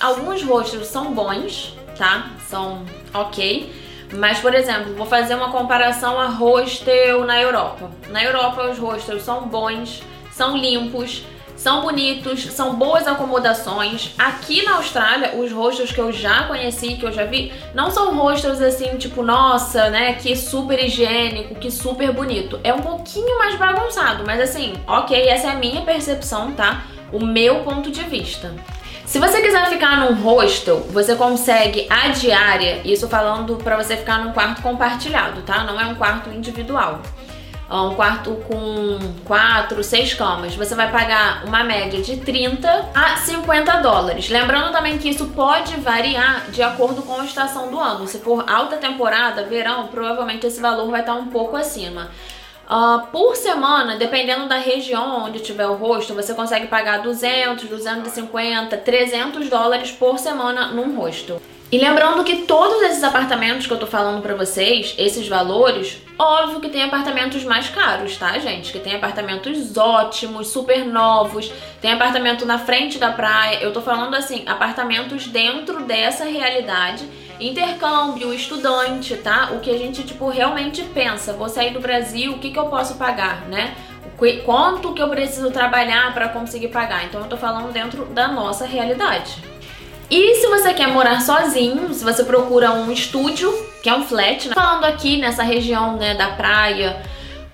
Alguns 0.00 0.42
hostels 0.42 0.86
são 0.86 1.12
bons, 1.12 1.74
tá? 1.96 2.30
São 2.48 2.84
ok. 3.12 3.72
Mas, 4.12 4.38
por 4.38 4.54
exemplo, 4.54 4.94
vou 4.94 5.06
fazer 5.06 5.34
uma 5.34 5.50
comparação 5.50 6.18
a 6.20 6.28
hostel 6.28 7.24
na 7.24 7.40
Europa. 7.40 7.90
Na 8.08 8.22
Europa, 8.22 8.62
os 8.70 8.78
hostels 8.78 9.22
são 9.22 9.48
bons, 9.48 10.02
são 10.30 10.56
limpos, 10.56 11.24
são 11.56 11.82
bonitos, 11.82 12.44
são 12.44 12.76
boas 12.76 13.08
acomodações. 13.08 14.14
Aqui 14.16 14.64
na 14.64 14.76
Austrália, 14.76 15.34
os 15.36 15.50
hostels 15.50 15.90
que 15.90 16.00
eu 16.00 16.12
já 16.12 16.44
conheci, 16.44 16.94
que 16.94 17.04
eu 17.04 17.12
já 17.12 17.24
vi, 17.24 17.52
não 17.74 17.90
são 17.90 18.16
hostels 18.16 18.62
assim, 18.62 18.96
tipo, 18.96 19.22
nossa, 19.24 19.90
né, 19.90 20.12
que 20.14 20.36
super 20.36 20.82
higiênico, 20.82 21.56
que 21.56 21.72
super 21.72 22.12
bonito. 22.12 22.60
É 22.62 22.72
um 22.72 22.80
pouquinho 22.80 23.36
mais 23.36 23.56
bagunçado, 23.56 24.22
mas 24.24 24.40
assim, 24.40 24.74
ok, 24.86 25.28
essa 25.28 25.48
é 25.48 25.50
a 25.50 25.56
minha 25.56 25.82
percepção, 25.82 26.52
tá? 26.52 26.84
O 27.12 27.24
meu 27.24 27.64
ponto 27.64 27.90
de 27.90 28.04
vista. 28.04 28.54
Se 29.08 29.18
você 29.18 29.40
quiser 29.40 29.70
ficar 29.70 30.00
num 30.00 30.20
hostel, 30.20 30.80
você 30.90 31.14
consegue 31.16 31.86
a 31.88 32.08
diária, 32.08 32.82
isso 32.84 33.08
falando 33.08 33.56
para 33.56 33.82
você 33.82 33.96
ficar 33.96 34.22
num 34.22 34.32
quarto 34.32 34.60
compartilhado, 34.60 35.40
tá? 35.40 35.64
Não 35.64 35.80
é 35.80 35.86
um 35.86 35.94
quarto 35.94 36.28
individual. 36.28 37.00
É 37.70 37.74
um 37.74 37.94
quarto 37.94 38.32
com 38.46 38.98
quatro, 39.24 39.82
seis 39.82 40.12
camas. 40.12 40.54
Você 40.54 40.74
vai 40.74 40.92
pagar 40.92 41.42
uma 41.46 41.64
média 41.64 42.02
de 42.02 42.18
30 42.18 42.90
a 42.94 43.16
50 43.16 43.78
dólares. 43.80 44.28
Lembrando 44.28 44.72
também 44.72 44.98
que 44.98 45.08
isso 45.08 45.28
pode 45.28 45.74
variar 45.76 46.50
de 46.50 46.62
acordo 46.62 47.00
com 47.00 47.18
a 47.18 47.24
estação 47.24 47.70
do 47.70 47.80
ano. 47.80 48.06
Se 48.06 48.18
for 48.18 48.44
alta 48.46 48.76
temporada, 48.76 49.42
verão, 49.44 49.86
provavelmente 49.86 50.46
esse 50.46 50.60
valor 50.60 50.90
vai 50.90 51.00
estar 51.00 51.14
um 51.14 51.28
pouco 51.28 51.56
acima. 51.56 52.10
Uh, 52.68 53.06
por 53.06 53.34
semana, 53.34 53.96
dependendo 53.96 54.46
da 54.46 54.58
região 54.58 55.24
onde 55.24 55.40
tiver 55.40 55.66
o 55.66 55.74
rosto, 55.74 56.12
você 56.12 56.34
consegue 56.34 56.66
pagar 56.66 56.98
200, 56.98 57.66
250, 57.66 58.76
300 58.76 59.48
dólares 59.48 59.90
por 59.90 60.18
semana 60.18 60.66
num 60.66 60.94
rosto. 60.94 61.40
E 61.72 61.78
lembrando 61.78 62.24
que 62.24 62.42
todos 62.46 62.82
esses 62.82 63.02
apartamentos 63.02 63.66
que 63.66 63.72
eu 63.72 63.78
tô 63.78 63.86
falando 63.86 64.22
pra 64.22 64.34
vocês, 64.34 64.94
esses 64.98 65.28
valores, 65.28 65.98
óbvio 66.18 66.60
que 66.60 66.68
tem 66.68 66.82
apartamentos 66.82 67.42
mais 67.44 67.68
caros, 67.68 68.16
tá, 68.16 68.38
gente? 68.38 68.72
Que 68.72 68.78
tem 68.78 68.94
apartamentos 68.94 69.76
ótimos, 69.76 70.48
super 70.48 70.84
novos, 70.86 71.50
tem 71.80 71.92
apartamento 71.92 72.44
na 72.44 72.58
frente 72.58 72.98
da 72.98 73.12
praia. 73.12 73.62
Eu 73.62 73.70
tô 73.70 73.82
falando 73.82 74.14
assim, 74.14 74.44
apartamentos 74.46 75.26
dentro 75.26 75.84
dessa 75.84 76.24
realidade 76.24 77.06
intercâmbio, 77.40 78.32
estudante, 78.32 79.16
tá? 79.16 79.50
O 79.52 79.60
que 79.60 79.70
a 79.70 79.78
gente, 79.78 80.02
tipo, 80.02 80.28
realmente 80.28 80.82
pensa. 80.82 81.32
Vou 81.32 81.48
sair 81.48 81.72
do 81.72 81.80
Brasil, 81.80 82.32
o 82.32 82.38
que, 82.38 82.50
que 82.50 82.58
eu 82.58 82.66
posso 82.66 82.94
pagar, 82.94 83.42
né? 83.48 83.74
Quanto 84.44 84.92
que 84.92 85.00
eu 85.00 85.08
preciso 85.08 85.50
trabalhar 85.50 86.12
para 86.12 86.28
conseguir 86.28 86.68
pagar? 86.68 87.04
Então 87.04 87.20
eu 87.20 87.28
tô 87.28 87.36
falando 87.36 87.72
dentro 87.72 88.04
da 88.06 88.28
nossa 88.28 88.66
realidade. 88.66 89.36
E 90.10 90.36
se 90.36 90.46
você 90.48 90.72
quer 90.72 90.88
morar 90.88 91.20
sozinho, 91.20 91.92
se 91.92 92.02
você 92.02 92.24
procura 92.24 92.72
um 92.72 92.90
estúdio, 92.90 93.52
que 93.82 93.88
é 93.88 93.94
um 93.94 94.04
flat, 94.04 94.48
né? 94.48 94.54
falando 94.54 94.84
aqui 94.84 95.18
nessa 95.18 95.42
região 95.42 95.96
né, 95.96 96.14
da 96.14 96.30
praia, 96.30 97.02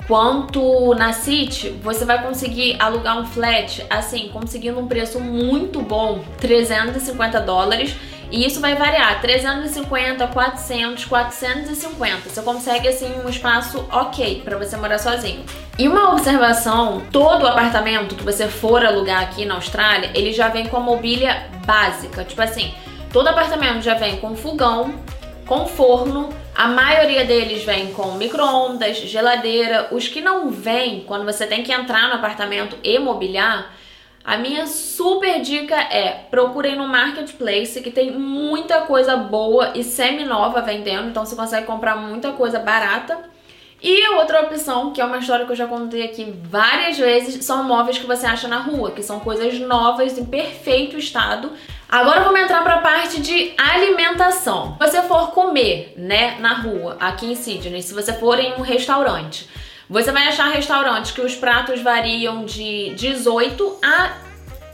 quanto 0.06 0.94
na 0.94 1.12
City, 1.12 1.70
você 1.82 2.04
vai 2.04 2.22
conseguir 2.22 2.76
alugar 2.78 3.18
um 3.18 3.26
flat, 3.26 3.84
assim, 3.90 4.30
conseguindo 4.32 4.78
um 4.78 4.86
preço 4.86 5.18
muito 5.18 5.80
bom, 5.82 6.22
350 6.38 7.40
dólares, 7.40 7.96
e 8.34 8.44
isso 8.44 8.60
vai 8.60 8.74
variar, 8.74 9.20
350, 9.20 10.26
400, 10.26 11.04
450. 11.04 12.28
Você 12.28 12.42
consegue 12.42 12.88
assim 12.88 13.12
um 13.24 13.28
espaço 13.28 13.86
ok 13.92 14.42
para 14.44 14.58
você 14.58 14.76
morar 14.76 14.98
sozinho. 14.98 15.44
E 15.78 15.86
uma 15.86 16.10
observação, 16.10 17.00
todo 17.12 17.46
apartamento 17.46 18.16
que 18.16 18.24
você 18.24 18.48
for 18.48 18.84
alugar 18.84 19.22
aqui 19.22 19.44
na 19.44 19.54
Austrália, 19.54 20.10
ele 20.16 20.32
já 20.32 20.48
vem 20.48 20.66
com 20.66 20.76
a 20.76 20.80
mobília 20.80 21.48
básica, 21.64 22.24
tipo 22.24 22.42
assim, 22.42 22.74
todo 23.12 23.28
apartamento 23.28 23.82
já 23.82 23.94
vem 23.94 24.16
com 24.16 24.34
fogão, 24.34 24.96
com 25.46 25.68
forno, 25.68 26.30
a 26.56 26.66
maioria 26.66 27.24
deles 27.24 27.62
vem 27.62 27.92
com 27.92 28.16
micro-ondas, 28.16 28.96
geladeira. 28.96 29.90
Os 29.92 30.08
que 30.08 30.20
não 30.20 30.50
vêm, 30.50 31.04
quando 31.06 31.24
você 31.24 31.46
tem 31.46 31.62
que 31.62 31.72
entrar 31.72 32.08
no 32.08 32.14
apartamento 32.14 32.76
e 32.82 32.98
mobiliar, 32.98 33.70
a 34.24 34.38
minha 34.38 34.66
super 34.66 35.42
dica 35.42 35.76
é 35.76 36.24
procurem 36.30 36.76
no 36.76 36.88
marketplace 36.88 37.82
que 37.82 37.90
tem 37.90 38.10
muita 38.10 38.80
coisa 38.82 39.16
boa 39.18 39.72
e 39.74 39.84
semi-nova 39.84 40.62
vendendo, 40.62 41.08
então 41.08 41.26
você 41.26 41.36
consegue 41.36 41.66
comprar 41.66 41.96
muita 41.96 42.32
coisa 42.32 42.58
barata. 42.58 43.18
E 43.82 44.02
a 44.02 44.12
outra 44.12 44.40
opção, 44.40 44.94
que 44.94 45.00
é 45.02 45.04
uma 45.04 45.18
história 45.18 45.44
que 45.44 45.52
eu 45.52 45.56
já 45.56 45.66
contei 45.66 46.04
aqui 46.04 46.34
várias 46.42 46.96
vezes, 46.96 47.44
são 47.44 47.64
móveis 47.64 47.98
que 47.98 48.06
você 48.06 48.24
acha 48.24 48.48
na 48.48 48.56
rua, 48.56 48.92
que 48.92 49.02
são 49.02 49.20
coisas 49.20 49.60
novas 49.60 50.16
em 50.16 50.24
perfeito 50.24 50.96
estado. 50.96 51.52
Agora 51.86 52.22
vamos 52.22 52.40
entrar 52.40 52.64
para 52.64 52.76
a 52.76 52.80
parte 52.80 53.20
de 53.20 53.52
alimentação. 53.58 54.78
Se 54.80 54.88
você 54.88 55.02
for 55.02 55.32
comer, 55.32 55.92
né, 55.98 56.38
na 56.40 56.54
rua, 56.54 56.96
aqui 56.98 57.26
em 57.26 57.34
Sydney, 57.34 57.82
se 57.82 57.92
você 57.92 58.14
for 58.14 58.38
em 58.38 58.54
um 58.54 58.62
restaurante, 58.62 59.50
você 59.88 60.10
vai 60.10 60.28
achar 60.28 60.48
restaurantes 60.48 61.10
que 61.10 61.20
os 61.20 61.34
pratos 61.34 61.80
variam 61.80 62.44
de 62.44 62.94
18 62.94 63.78
a 63.82 64.24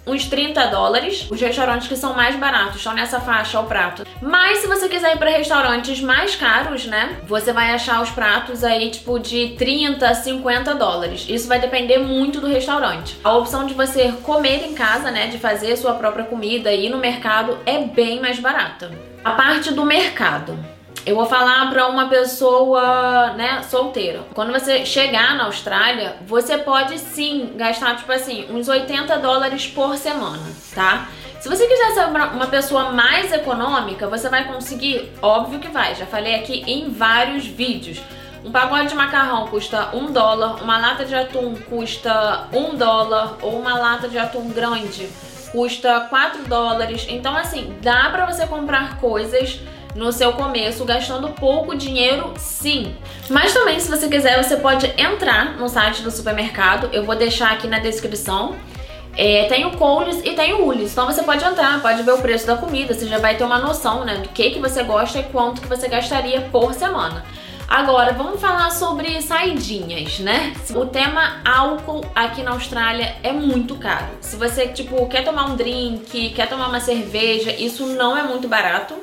uns 0.07 0.25
30 0.25 0.67
dólares. 0.67 1.27
Os 1.31 1.41
restaurantes 1.41 1.89
que 1.89 1.97
são 1.97 2.15
mais 2.15 2.37
baratos 2.37 2.77
estão 2.77 2.95
nessa 2.95 3.21
faixa 3.21 3.59
ao 3.59 3.65
prato. 3.65 4.07
Mas 4.21 4.59
se 4.59 4.67
você 4.67 4.89
quiser 4.89 5.15
ir 5.15 5.19
para 5.19 5.31
restaurantes 5.31 6.01
mais 6.01 6.35
caros, 6.35 6.87
né? 6.87 7.19
Você 7.27 7.53
vai 7.53 7.71
achar 7.71 8.03
os 8.03 8.11
pratos 8.11 8.65
aí 8.65 8.91
tipo 8.91 9.19
de 9.19 9.55
30, 9.59 10.13
50 10.15 10.75
dólares. 10.75 11.27
Isso 11.29 11.49
vai 11.49 11.61
depender 11.61 11.99
muito 11.99 12.41
do 12.41 12.47
restaurante. 12.47 13.17
A 13.23 13.37
opção 13.37 13.67
de 13.67 13.75
você 13.75 14.13
comer 14.23 14.65
em 14.65 14.75
casa, 14.75 15.11
né, 15.11 15.29
de 15.29 15.39
fazer 15.39 15.77
sua 15.77 15.95
própria 15.95 16.25
comida 16.25 16.73
e 16.73 16.87
ir 16.87 16.91
no 16.91 16.99
mercado 16.99 17.59
é 17.67 17.79
bem 17.79 18.21
mais 18.21 18.39
barata. 18.39 18.91
A 19.25 19.33
parte 19.33 19.73
do 19.73 19.85
mercado. 19.85 20.59
Eu 21.07 21.17
vou 21.17 21.25
falar 21.25 21.71
para 21.71 21.87
uma 21.89 22.09
pessoa, 22.09 23.33
né, 23.33 23.63
solteira. 23.63 24.21
Quando 24.35 24.53
você 24.53 24.85
chegar 24.85 25.35
na 25.35 25.45
Austrália, 25.45 26.17
você 26.27 26.59
pode 26.59 26.99
sim 26.99 27.53
gastar, 27.57 27.97
tipo 27.97 28.13
assim, 28.13 28.47
uns 28.51 28.69
80 28.69 29.19
dólares 29.19 29.67
por 29.67 29.97
semana, 29.97 30.43
tá? 30.75 31.09
Se 31.41 31.49
você 31.49 31.67
quiser 31.67 31.93
ser 31.95 32.05
uma 32.05 32.47
pessoa 32.49 32.93
mais 32.93 33.33
econômica, 33.33 34.07
você 34.09 34.29
vai 34.29 34.45
conseguir? 34.45 35.11
Óbvio 35.23 35.59
que 35.59 35.69
vai, 35.69 35.95
já 35.95 36.05
falei 36.05 36.35
aqui 36.35 36.63
em 36.67 36.91
vários 36.91 37.47
vídeos. 37.47 37.99
Um 38.45 38.51
pacote 38.51 38.89
de 38.89 38.95
macarrão 38.95 39.47
custa 39.47 39.89
um 39.95 40.13
dólar, 40.13 40.63
uma 40.63 40.79
lata 40.79 41.07
de 41.07 41.15
atum 41.15 41.55
custa 41.69 42.47
um 42.53 42.77
dólar, 42.77 43.39
ou 43.41 43.59
uma 43.59 43.79
lata 43.79 44.07
de 44.07 44.19
atum 44.19 44.51
grande 44.51 45.09
custa 45.51 46.01
4 46.11 46.45
dólares. 46.45 47.07
Então, 47.09 47.35
assim, 47.37 47.75
dá 47.81 48.11
pra 48.11 48.27
você 48.27 48.47
comprar 48.47 49.01
coisas 49.01 49.61
no 49.95 50.13
seu 50.13 50.33
começo, 50.33 50.85
gastando 50.85 51.29
pouco 51.31 51.75
dinheiro, 51.77 52.33
sim. 52.37 52.95
Mas 53.29 53.53
também, 53.53 53.79
se 53.81 53.91
você 53.91 54.09
quiser, 54.09 54.43
você 54.43 54.57
pode 54.57 54.93
entrar 54.97 55.57
no 55.57 55.69
site 55.69 56.03
do 56.03 56.11
supermercado. 56.11 56.89
Eu 56.93 57.05
vou 57.05 57.17
deixar 57.17 57.53
aqui 57.53 57.67
na 57.67 57.79
descrição. 57.79 58.55
É, 59.17 59.47
tem 59.49 59.67
o 59.67 59.73
Coles 59.73 60.21
e 60.25 60.33
tem 60.33 60.53
o 60.53 60.65
Ulis. 60.65 60.93
Então 60.93 61.07
você 61.07 61.23
pode 61.23 61.45
entrar, 61.45 61.83
pode 61.83 62.03
ver 62.03 62.13
o 62.13 62.19
preço 62.19 62.47
da 62.47 62.57
comida, 62.57 62.95
você 62.95 63.07
já 63.07 63.19
vai 63.19 63.37
ter 63.37 63.45
uma 63.45 63.59
noção, 63.59 64.05
né, 64.05 64.17
do 64.19 64.29
que, 64.29 64.51
que 64.51 64.61
você 64.61 64.83
gosta 64.83 65.19
e 65.19 65.23
quanto 65.25 65.61
que 65.61 65.67
você 65.67 65.89
gastaria 65.89 66.43
por 66.53 66.73
semana. 66.73 67.25
Agora, 67.69 68.13
vamos 68.13 68.41
falar 68.41 68.71
sobre 68.71 69.23
saidinhas, 69.23 70.19
né? 70.19 70.55
O 70.75 70.87
tema 70.87 71.41
álcool 71.45 72.05
aqui 72.17 72.43
na 72.43 72.51
Austrália 72.51 73.15
é 73.23 73.31
muito 73.31 73.77
caro. 73.77 74.09
Se 74.21 74.35
você, 74.35 74.67
tipo, 74.67 75.07
quer 75.07 75.23
tomar 75.23 75.45
um 75.45 75.55
drink, 75.55 76.31
quer 76.31 76.49
tomar 76.49 76.67
uma 76.67 76.81
cerveja, 76.81 77.53
isso 77.53 77.87
não 77.87 78.17
é 78.17 78.25
muito 78.25 78.49
barato. 78.49 78.97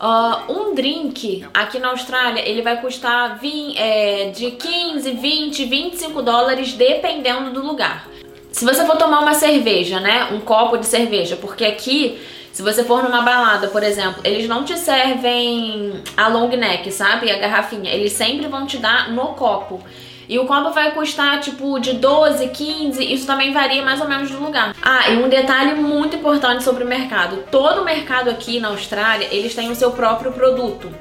Uh, 0.00 0.52
um 0.52 0.74
drink 0.74 1.44
aqui 1.52 1.80
na 1.80 1.88
Austrália, 1.88 2.48
ele 2.48 2.62
vai 2.62 2.80
custar 2.80 3.36
20, 3.40 3.76
é, 3.76 4.30
de 4.30 4.52
15, 4.52 5.10
20, 5.10 5.64
25 5.64 6.22
dólares, 6.22 6.72
dependendo 6.74 7.50
do 7.50 7.66
lugar. 7.66 8.06
Se 8.52 8.64
você 8.64 8.86
for 8.86 8.96
tomar 8.96 9.20
uma 9.20 9.34
cerveja, 9.34 9.98
né, 9.98 10.28
um 10.32 10.40
copo 10.40 10.76
de 10.76 10.86
cerveja, 10.86 11.36
porque 11.36 11.64
aqui, 11.64 12.16
se 12.52 12.62
você 12.62 12.84
for 12.84 13.02
numa 13.02 13.22
balada, 13.22 13.66
por 13.68 13.82
exemplo, 13.82 14.20
eles 14.24 14.48
não 14.48 14.64
te 14.64 14.78
servem 14.78 16.00
a 16.16 16.28
long 16.28 16.48
neck, 16.48 16.90
sabe, 16.92 17.28
a 17.30 17.38
garrafinha, 17.38 17.92
eles 17.92 18.12
sempre 18.12 18.46
vão 18.46 18.66
te 18.66 18.78
dar 18.78 19.10
no 19.10 19.34
copo. 19.34 19.82
E 20.28 20.38
o 20.38 20.44
copo 20.44 20.70
vai 20.70 20.90
custar 20.90 21.40
tipo 21.40 21.78
de 21.80 21.94
12, 21.94 22.48
15, 22.48 23.02
isso 23.02 23.26
também 23.26 23.50
varia 23.50 23.82
mais 23.82 23.98
ou 24.00 24.06
menos 24.06 24.30
do 24.30 24.38
lugar. 24.38 24.74
Ah, 24.82 25.08
e 25.08 25.16
um 25.16 25.28
detalhe 25.28 25.74
muito 25.74 26.16
importante 26.16 26.62
sobre 26.62 26.84
o 26.84 26.86
mercado. 26.86 27.44
Todo 27.50 27.82
mercado 27.84 28.28
aqui 28.28 28.60
na 28.60 28.68
Austrália, 28.68 29.28
eles 29.30 29.54
têm 29.54 29.70
o 29.70 29.74
seu 29.74 29.90
próprio 29.92 30.30
produto. 30.32 30.92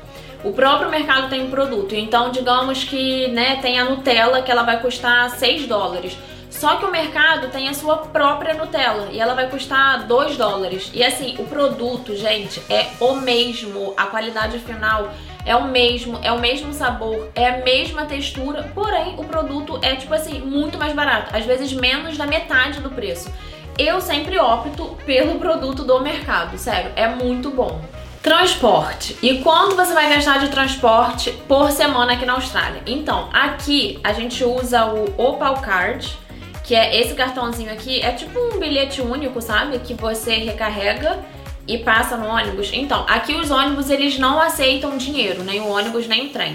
O 0.45 0.53
próprio 0.53 0.89
mercado 0.89 1.29
tem 1.29 1.43
um 1.43 1.49
produto. 1.49 1.93
Então, 1.93 2.31
digamos 2.31 2.85
que, 2.85 3.27
né, 3.27 3.57
tem 3.61 3.77
a 3.77 3.83
Nutella 3.83 4.41
que 4.41 4.49
ela 4.49 4.63
vai 4.63 4.79
custar 4.79 5.29
6 5.29 5.67
dólares. 5.67 6.17
Só 6.49 6.77
que 6.77 6.85
o 6.85 6.91
mercado 6.91 7.49
tem 7.49 7.67
a 7.67 7.73
sua 7.73 7.97
própria 7.97 8.53
Nutella 8.53 9.09
e 9.11 9.19
ela 9.19 9.33
vai 9.33 9.49
custar 9.49 10.07
2 10.07 10.37
dólares. 10.37 10.89
E 10.93 11.03
assim, 11.03 11.35
o 11.37 11.43
produto, 11.43 12.15
gente, 12.15 12.61
é 12.69 12.87
o 12.99 13.15
mesmo. 13.15 13.93
A 13.97 14.05
qualidade 14.05 14.57
final 14.59 15.11
é 15.47 15.55
o 15.55 15.69
mesmo, 15.69 16.19
é 16.21 16.31
o 16.31 16.39
mesmo 16.39 16.73
sabor, 16.73 17.29
é 17.33 17.47
a 17.47 17.57
mesma 17.63 18.05
textura, 18.05 18.69
porém 18.75 19.15
o 19.17 19.23
produto 19.23 19.79
é 19.81 19.95
tipo 19.95 20.13
assim, 20.13 20.39
muito 20.41 20.77
mais 20.77 20.93
barato, 20.93 21.35
às 21.35 21.45
vezes 21.45 21.71
menos 21.71 22.17
da 22.17 22.27
metade 22.27 22.81
do 22.81 22.91
preço. 22.91 23.31
Eu 23.77 24.01
sempre 24.01 24.37
opto 24.37 24.97
pelo 25.05 25.39
produto 25.39 25.85
do 25.85 26.01
mercado, 26.01 26.57
sério, 26.57 26.91
é 26.97 27.07
muito 27.07 27.49
bom. 27.49 27.79
Transporte. 28.21 29.17
E 29.21 29.37
quanto 29.37 29.75
você 29.75 29.93
vai 29.93 30.09
gastar 30.09 30.39
de 30.39 30.49
transporte 30.49 31.31
por 31.47 31.71
semana 31.71 32.13
aqui 32.13 32.25
na 32.25 32.33
Austrália? 32.33 32.81
Então, 32.85 33.29
aqui 33.31 34.01
a 34.03 34.11
gente 34.11 34.43
usa 34.43 34.85
o 34.85 35.13
Opal 35.17 35.61
Card, 35.61 36.17
que 36.65 36.75
é 36.75 36.99
esse 36.99 37.13
cartãozinho 37.13 37.71
aqui, 37.71 38.01
é 38.01 38.11
tipo 38.11 38.37
um 38.37 38.59
bilhete 38.59 39.01
único, 39.01 39.41
sabe? 39.41 39.79
Que 39.79 39.93
você 39.93 40.35
recarrega 40.35 41.19
e 41.67 41.77
passa 41.79 42.15
no 42.15 42.27
ônibus. 42.27 42.71
Então, 42.73 43.05
aqui 43.07 43.33
os 43.35 43.51
ônibus 43.51 43.89
eles 43.89 44.17
não 44.17 44.39
aceitam 44.39 44.97
dinheiro, 44.97 45.43
nem 45.43 45.59
o 45.59 45.67
ônibus 45.67 46.07
nem 46.07 46.27
o 46.27 46.29
trem. 46.29 46.53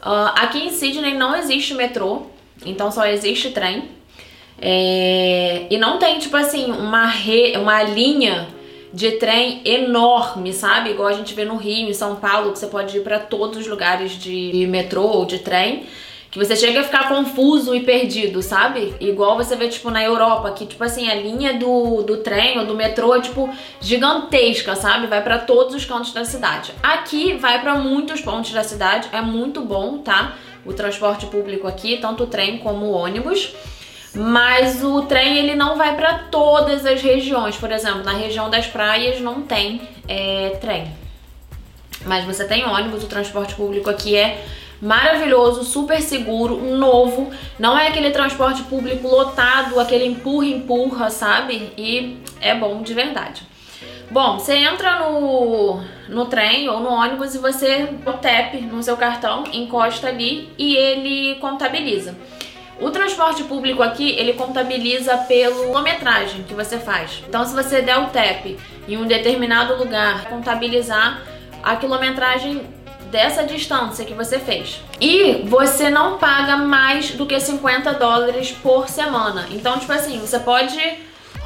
Uh, 0.00 0.30
aqui 0.36 0.58
em 0.58 0.70
Sydney 0.70 1.14
não 1.14 1.34
existe 1.34 1.74
metrô, 1.74 2.26
então 2.64 2.90
só 2.92 3.06
existe 3.06 3.50
trem. 3.50 3.88
É... 4.58 5.66
E 5.68 5.76
não 5.76 5.98
tem, 5.98 6.18
tipo 6.18 6.36
assim, 6.36 6.70
uma, 6.70 7.06
re... 7.06 7.56
uma 7.56 7.82
linha 7.82 8.48
de 8.92 9.12
trem 9.12 9.60
enorme, 9.64 10.52
sabe? 10.52 10.90
Igual 10.90 11.08
a 11.08 11.12
gente 11.12 11.34
vê 11.34 11.44
no 11.44 11.56
Rio, 11.56 11.90
em 11.90 11.92
São 11.92 12.16
Paulo, 12.16 12.52
que 12.52 12.58
você 12.58 12.68
pode 12.68 12.96
ir 12.96 13.02
para 13.02 13.18
todos 13.18 13.58
os 13.58 13.66
lugares 13.66 14.12
de 14.12 14.66
metrô 14.68 15.02
ou 15.02 15.26
de 15.26 15.40
trem 15.40 15.84
que 16.30 16.38
você 16.38 16.54
chega 16.54 16.80
a 16.80 16.84
ficar 16.84 17.08
confuso 17.08 17.74
e 17.74 17.80
perdido, 17.80 18.42
sabe? 18.42 18.94
Igual 19.00 19.36
você 19.36 19.56
vê, 19.56 19.68
tipo, 19.68 19.90
na 19.90 20.02
Europa, 20.02 20.50
que, 20.50 20.66
tipo 20.66 20.82
assim, 20.82 21.08
a 21.08 21.14
linha 21.14 21.54
do, 21.54 22.02
do 22.02 22.18
trem 22.18 22.58
ou 22.58 22.66
do 22.66 22.74
metrô 22.74 23.14
é, 23.14 23.20
tipo, 23.20 23.48
gigantesca, 23.80 24.74
sabe? 24.74 25.06
Vai 25.06 25.22
para 25.22 25.38
todos 25.38 25.74
os 25.74 25.84
cantos 25.84 26.12
da 26.12 26.24
cidade. 26.24 26.72
Aqui 26.82 27.34
vai 27.34 27.60
para 27.60 27.76
muitos 27.76 28.20
pontos 28.20 28.52
da 28.52 28.64
cidade, 28.64 29.08
é 29.12 29.20
muito 29.20 29.62
bom, 29.62 29.98
tá? 29.98 30.36
O 30.64 30.72
transporte 30.72 31.26
público 31.26 31.66
aqui, 31.66 31.96
tanto 31.98 32.24
o 32.24 32.26
trem 32.26 32.58
como 32.58 32.86
o 32.86 32.92
ônibus. 32.92 33.54
Mas 34.12 34.82
o 34.82 35.02
trem 35.02 35.36
ele 35.36 35.54
não 35.54 35.76
vai 35.76 35.94
para 35.94 36.14
todas 36.30 36.86
as 36.86 37.02
regiões. 37.02 37.56
Por 37.56 37.70
exemplo, 37.70 38.02
na 38.02 38.12
região 38.12 38.48
das 38.48 38.66
praias 38.66 39.20
não 39.20 39.42
tem 39.42 39.80
é, 40.08 40.56
trem. 40.60 40.90
Mas 42.04 42.24
você 42.24 42.44
tem 42.44 42.64
ônibus, 42.64 43.04
o 43.04 43.06
transporte 43.06 43.54
público 43.54 43.90
aqui 43.90 44.16
é 44.16 44.44
maravilhoso, 44.80 45.64
super 45.64 46.00
seguro, 46.00 46.56
novo. 46.76 47.30
Não 47.58 47.78
é 47.78 47.88
aquele 47.88 48.10
transporte 48.10 48.62
público 48.64 49.08
lotado, 49.08 49.80
aquele 49.80 50.06
empurra-empurra, 50.06 51.10
sabe? 51.10 51.72
E 51.76 52.18
é 52.40 52.54
bom 52.54 52.82
de 52.82 52.94
verdade. 52.94 53.42
Bom, 54.10 54.38
você 54.38 54.54
entra 54.54 55.00
no, 55.00 55.80
no 56.08 56.26
trem 56.26 56.68
ou 56.68 56.78
no 56.78 56.90
ônibus 56.90 57.34
e 57.34 57.38
você 57.38 57.88
o 58.06 58.12
tap 58.12 58.54
no 58.54 58.82
seu 58.82 58.96
cartão, 58.96 59.44
encosta 59.52 60.06
ali 60.06 60.48
e 60.56 60.76
ele 60.76 61.34
contabiliza. 61.40 62.14
O 62.80 62.90
transporte 62.90 63.42
público 63.44 63.82
aqui, 63.82 64.10
ele 64.18 64.34
contabiliza 64.34 65.16
pela 65.16 65.64
quilometragem 65.64 66.42
que 66.42 66.54
você 66.54 66.78
faz. 66.78 67.22
Então, 67.26 67.44
se 67.44 67.54
você 67.54 67.80
der 67.80 67.98
o 67.98 68.08
tap 68.08 68.56
em 68.86 68.96
um 68.96 69.06
determinado 69.06 69.76
lugar, 69.76 70.26
contabilizar 70.26 71.22
a 71.62 71.74
quilometragem 71.76 72.62
dessa 73.10 73.44
distância 73.44 74.04
que 74.04 74.14
você 74.14 74.38
fez. 74.38 74.80
E 75.00 75.44
você 75.46 75.90
não 75.90 76.18
paga 76.18 76.56
mais 76.56 77.10
do 77.12 77.26
que 77.26 77.38
50 77.38 77.94
dólares 77.94 78.52
por 78.52 78.88
semana. 78.88 79.46
Então, 79.50 79.78
tipo 79.78 79.92
assim, 79.92 80.18
você 80.18 80.38
pode 80.38 80.78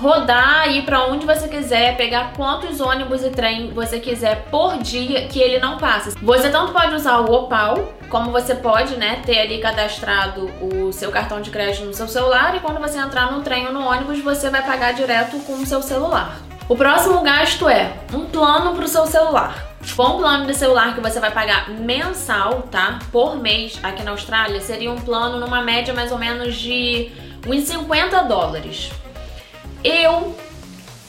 rodar, 0.01 0.67
ir 0.71 0.83
para 0.87 1.05
onde 1.05 1.27
você 1.27 1.47
quiser, 1.47 1.97
pegar 1.97 2.33
quantos 2.35 2.81
ônibus 2.81 3.23
e 3.23 3.29
trem 3.29 3.71
você 3.71 4.01
quiser 4.01 4.47
por 4.51 4.79
dia 4.79 5.29
que 5.29 5.39
ele 5.39 5.59
não 5.59 5.77
passa. 5.77 6.13
Você 6.23 6.49
tanto 6.49 6.73
pode 6.73 6.95
usar 6.95 7.19
o 7.19 7.31
Opal, 7.31 7.93
como 8.09 8.33
você 8.33 8.55
pode, 8.55 8.97
né, 8.97 9.21
ter 9.25 9.39
ali 9.39 9.59
cadastrado 9.59 10.51
o 10.61 10.91
seu 10.91 11.11
cartão 11.11 11.43
de 11.43 11.51
crédito 11.51 11.85
no 11.85 11.93
seu 11.93 12.09
celular 12.09 12.57
e 12.57 12.61
quando 12.61 12.81
você 12.81 12.99
entrar 12.99 13.31
no 13.31 13.43
trem 13.43 13.67
ou 13.67 13.73
no 13.73 13.85
ônibus, 13.85 14.21
você 14.21 14.49
vai 14.49 14.63
pagar 14.65 14.95
direto 14.95 15.39
com 15.41 15.53
o 15.53 15.67
seu 15.67 15.83
celular. 15.83 16.41
O 16.67 16.75
próximo 16.77 17.21
gasto 17.21 17.69
é 17.69 17.93
um 18.15 18.25
plano 18.25 18.75
para 18.75 18.85
o 18.85 18.89
seu 18.89 19.07
celular. 19.07 19.70
Um 19.83 20.19
plano 20.19 20.47
de 20.47 20.55
celular 20.55 20.95
que 20.95 21.01
você 21.01 21.21
vai 21.21 21.31
pagar 21.31 21.71
mensal, 21.71 22.63
tá? 22.71 22.99
Por 23.13 23.37
mês 23.37 23.79
aqui 23.83 24.03
na 24.03 24.13
Austrália, 24.13 24.61
seria 24.61 24.91
um 24.91 25.01
plano 25.01 25.39
numa 25.39 25.63
média 25.63 25.93
mais 25.93 26.11
ou 26.11 26.19
menos 26.19 26.55
de 26.57 27.11
uns 27.47 27.65
50 27.65 28.23
dólares. 28.23 28.91
Eu 29.85 30.37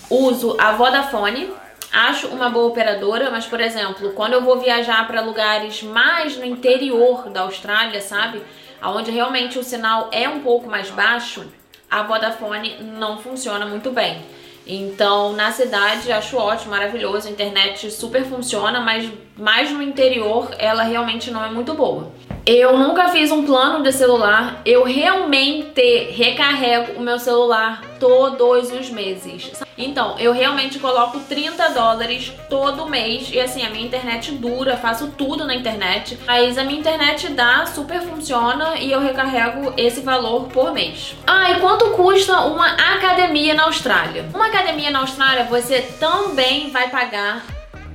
uso 0.10 0.58
a 0.60 0.74
Vodafone, 0.74 1.51
acho 1.92 2.28
uma 2.28 2.50
boa 2.50 2.68
operadora, 2.68 3.30
mas 3.32 3.46
por 3.46 3.62
exemplo, 3.62 4.12
quando 4.12 4.34
eu 4.34 4.42
vou 4.42 4.60
viajar 4.60 5.06
para 5.08 5.22
lugares 5.22 5.84
mais 5.84 6.38
no 6.38 6.46
interior 6.46 7.30
da 7.30 7.42
Austrália, 7.42 8.01
sabe? 8.01 8.42
Onde 8.84 9.12
realmente 9.12 9.58
o 9.58 9.63
sinal 9.63 10.10
é 10.12 10.28
um 10.28 10.40
pouco 10.40 10.70
mais 10.70 10.90
baixo, 10.90 11.46
a 11.90 12.04
Vodafone 12.04 12.78
não 12.82 13.18
funciona 13.18 13.66
muito 13.66 13.92
bem. 13.92 14.22
Então, 14.65 15.34
na 15.34 15.51
cidade, 15.51 16.12
acho 16.12 16.38
ótimo, 16.38 16.72
maravilhoso, 16.72 17.27
a 17.27 17.32
internet 17.32 17.89
super 17.91 18.24
funciona, 18.24 18.80
mas 18.80 19.10
mais 19.38 19.72
no 19.72 19.82
interior 19.82 20.50
ela 20.58 20.84
realmente 20.84 21.32
não 21.32 21.44
é 21.44 21.50
muito 21.50 21.74
boa. 21.74 22.12
Eu 22.46 22.77
nunca 22.77 23.10
fiz 23.10 23.32
um 23.32 23.46
plano 23.46 23.84
de 23.84 23.91
celular, 23.91 24.62
eu 24.65 24.84
realmente 24.84 26.12
recarrego 26.12 27.00
o 27.00 27.01
meu 27.01 27.20
celular 27.20 27.84
todos 28.00 28.72
os 28.72 28.89
meses. 28.89 29.51
Então, 29.85 30.15
eu 30.17 30.31
realmente 30.31 30.79
coloco 30.79 31.19
30 31.19 31.69
dólares 31.69 32.31
todo 32.50 32.89
mês 32.89 33.29
e 33.31 33.39
assim, 33.39 33.65
a 33.65 33.69
minha 33.69 33.85
internet 33.85 34.31
dura, 34.33 34.77
faço 34.77 35.07
tudo 35.17 35.45
na 35.45 35.55
internet. 35.55 36.17
Mas 36.25 36.57
a 36.57 36.63
minha 36.63 36.79
internet 36.79 37.29
dá, 37.29 37.65
super 37.65 38.01
funciona 38.01 38.75
e 38.77 38.91
eu 38.91 39.00
recarrego 39.00 39.73
esse 39.77 40.01
valor 40.01 40.47
por 40.47 40.73
mês. 40.73 41.15
Ah, 41.25 41.51
e 41.51 41.59
quanto 41.59 41.91
custa 41.91 42.41
uma 42.41 42.67
academia 42.67 43.53
na 43.53 43.63
Austrália? 43.63 44.25
Uma 44.33 44.47
academia 44.47 44.91
na 44.91 45.00
Austrália 45.00 45.45
você 45.45 45.81
também 46.00 46.69
vai 46.69 46.89
pagar 46.89 47.45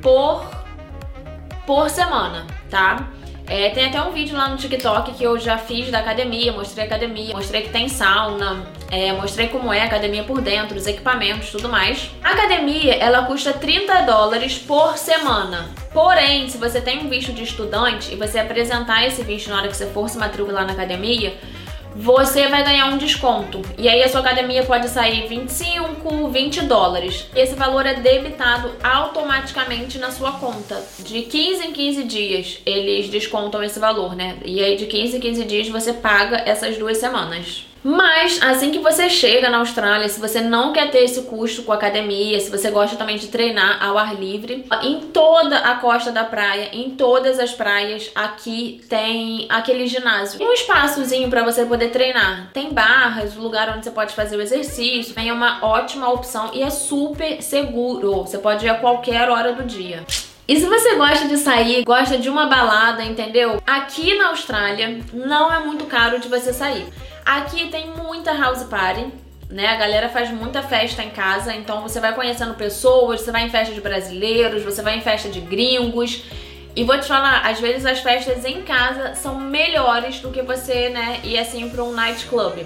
por 0.03 0.45
por 1.67 1.91
semana, 1.91 2.47
tá? 2.71 3.09
É, 3.49 3.71
tem 3.71 3.87
até 3.87 4.03
um 4.03 4.11
vídeo 4.11 4.37
lá 4.37 4.49
no 4.49 4.57
TikTok 4.57 5.13
que 5.13 5.23
eu 5.23 5.39
já 5.39 5.57
fiz 5.57 5.89
da 5.89 6.01
academia, 6.01 6.53
mostrei 6.53 6.85
a 6.85 6.87
academia, 6.87 7.33
mostrei 7.33 7.63
que 7.63 7.69
tem 7.69 7.89
sauna, 7.89 8.67
é, 8.91 9.13
mostrei 9.13 9.47
como 9.49 9.73
é 9.73 9.83
a 9.83 9.85
academia 9.85 10.25
por 10.25 10.41
dentro, 10.41 10.77
os 10.77 10.87
equipamentos, 10.87 11.51
tudo 11.51 11.69
mais. 11.69 12.11
A 12.25 12.31
academia, 12.33 12.95
ela 12.95 13.25
custa 13.25 13.53
30 13.53 14.03
dólares 14.03 14.59
por 14.59 14.99
semana. 14.99 15.71
Porém, 15.93 16.49
se 16.49 16.59
você 16.59 16.81
tem 16.81 16.99
um 16.99 17.09
visto 17.09 17.33
de 17.33 17.45
estudante 17.45 18.13
e 18.13 18.17
você 18.17 18.41
apresentar 18.41 19.07
esse 19.07 19.23
visto 19.23 19.49
na 19.49 19.59
hora 19.59 19.69
que 19.69 19.77
você 19.77 19.87
for 19.87 20.09
se 20.09 20.19
matricular 20.19 20.67
na 20.67 20.73
academia, 20.73 21.39
você 21.99 22.47
vai 22.49 22.63
ganhar 22.63 22.87
um 22.87 22.99
desconto. 22.99 23.63
E 23.79 23.89
aí 23.89 24.03
a 24.03 24.09
sua 24.09 24.21
academia 24.21 24.63
pode 24.65 24.89
sair 24.89 25.27
25, 25.27 26.29
20 26.29 26.63
dólares. 26.63 27.27
Esse 27.35 27.55
valor 27.55 27.87
é 27.87 27.95
debitado 27.95 28.73
automaticamente 28.83 29.99
na 29.99 30.11
sua 30.11 30.33
conta. 30.33 30.83
De 30.99 31.23
15 31.23 31.67
em 31.67 31.73
15 31.73 32.05
dias 32.05 32.59
eles 32.67 33.09
descontam 33.09 33.63
esse 33.63 33.79
valor, 33.79 34.15
né? 34.15 34.37
E 34.45 34.63
aí 34.63 34.77
de 34.77 34.87
15 34.87 35.17
em 35.17 35.21
15 35.21 35.45
dias 35.45 35.69
você 35.69 35.93
paga 35.93 36.37
essas 36.45 36.77
duas 36.77 36.99
semanas. 36.99 37.65
Mas 37.87 38.43
assim 38.43 38.73
que 38.73 38.81
você 38.81 39.09
chega 39.09 39.49
na 39.49 39.59
Austrália, 39.59 40.09
se 40.09 40.19
você 40.19 40.41
não 40.41 40.73
quer 40.73 40.91
ter 40.91 41.05
esse 41.05 41.23
custo 41.23 41.63
com 41.63 41.71
academia, 41.71 42.41
se 42.41 42.51
você 42.51 42.69
gosta 42.69 42.97
também 42.97 43.17
de 43.17 43.29
treinar 43.29 43.81
ao 43.81 43.97
ar 43.97 44.13
livre, 44.17 44.67
em 44.83 45.03
toda 45.13 45.57
a 45.57 45.77
costa 45.77 46.11
da 46.11 46.25
praia, 46.25 46.71
em 46.73 46.91
todas 46.91 47.39
as 47.39 47.53
praias, 47.53 48.11
aqui 48.13 48.81
tem 48.89 49.47
aquele 49.49 49.87
ginásio. 49.87 50.37
Tem 50.37 50.49
um 50.49 50.53
espaçozinho 50.53 51.31
para 51.31 51.45
você 51.45 51.65
poder 51.65 51.91
treinar. 51.91 52.51
Tem 52.53 52.73
barras, 52.73 53.37
lugar 53.37 53.73
onde 53.77 53.85
você 53.85 53.93
pode 53.93 54.17
fazer 54.17 54.37
o 54.37 54.43
exercício. 54.43 55.15
É 55.17 55.33
uma 55.33 55.65
ótima 55.65 56.11
opção 56.11 56.51
e 56.53 56.65
é 56.65 56.71
super 56.71 57.41
seguro. 57.41 58.23
Você 58.23 58.39
pode 58.39 58.67
ir 58.67 58.69
a 58.69 58.75
qualquer 58.75 59.31
hora 59.31 59.53
do 59.53 59.63
dia. 59.63 60.05
E 60.49 60.59
se 60.59 60.67
você 60.67 60.97
gosta 60.97 61.29
de 61.29 61.37
sair, 61.37 61.85
gosta 61.85 62.19
de 62.19 62.29
uma 62.29 62.47
balada, 62.47 63.05
entendeu? 63.05 63.63
Aqui 63.65 64.19
na 64.19 64.31
Austrália 64.31 64.99
não 65.13 65.53
é 65.53 65.61
muito 65.61 65.85
caro 65.85 66.19
de 66.19 66.27
você 66.27 66.53
sair. 66.53 66.85
Aqui 67.27 67.67
tem 67.67 67.91
muita 67.91 68.33
house 68.33 68.63
party, 68.63 69.09
né? 69.51 69.67
A 69.67 69.75
galera 69.75 70.09
faz 70.09 70.31
muita 70.31 70.63
festa 70.63 71.03
em 71.03 71.11
casa, 71.11 71.53
então 71.53 71.83
você 71.83 71.99
vai 71.99 72.15
conhecendo 72.15 72.55
pessoas, 72.55 73.21
você 73.21 73.33
vai 73.33 73.43
em 73.43 73.51
festa 73.51 73.75
de 73.75 73.81
brasileiros, 73.81 74.63
você 74.63 74.81
vai 74.81 74.97
em 74.97 75.01
festa 75.01 75.29
de 75.29 75.41
gringos. 75.41 76.23
E 76.77 76.85
vou 76.85 76.97
te 77.01 77.07
falar, 77.07 77.45
às 77.45 77.59
vezes 77.59 77.85
as 77.85 77.99
festas 77.99 78.45
em 78.45 78.63
casa 78.63 79.17
são 79.17 79.41
melhores 79.41 80.21
do 80.21 80.31
que 80.31 80.41
você, 80.41 80.89
né, 80.89 81.19
ir 81.25 81.37
assim 81.37 81.69
para 81.69 81.83
um 81.83 81.93
nightclub. 81.93 82.65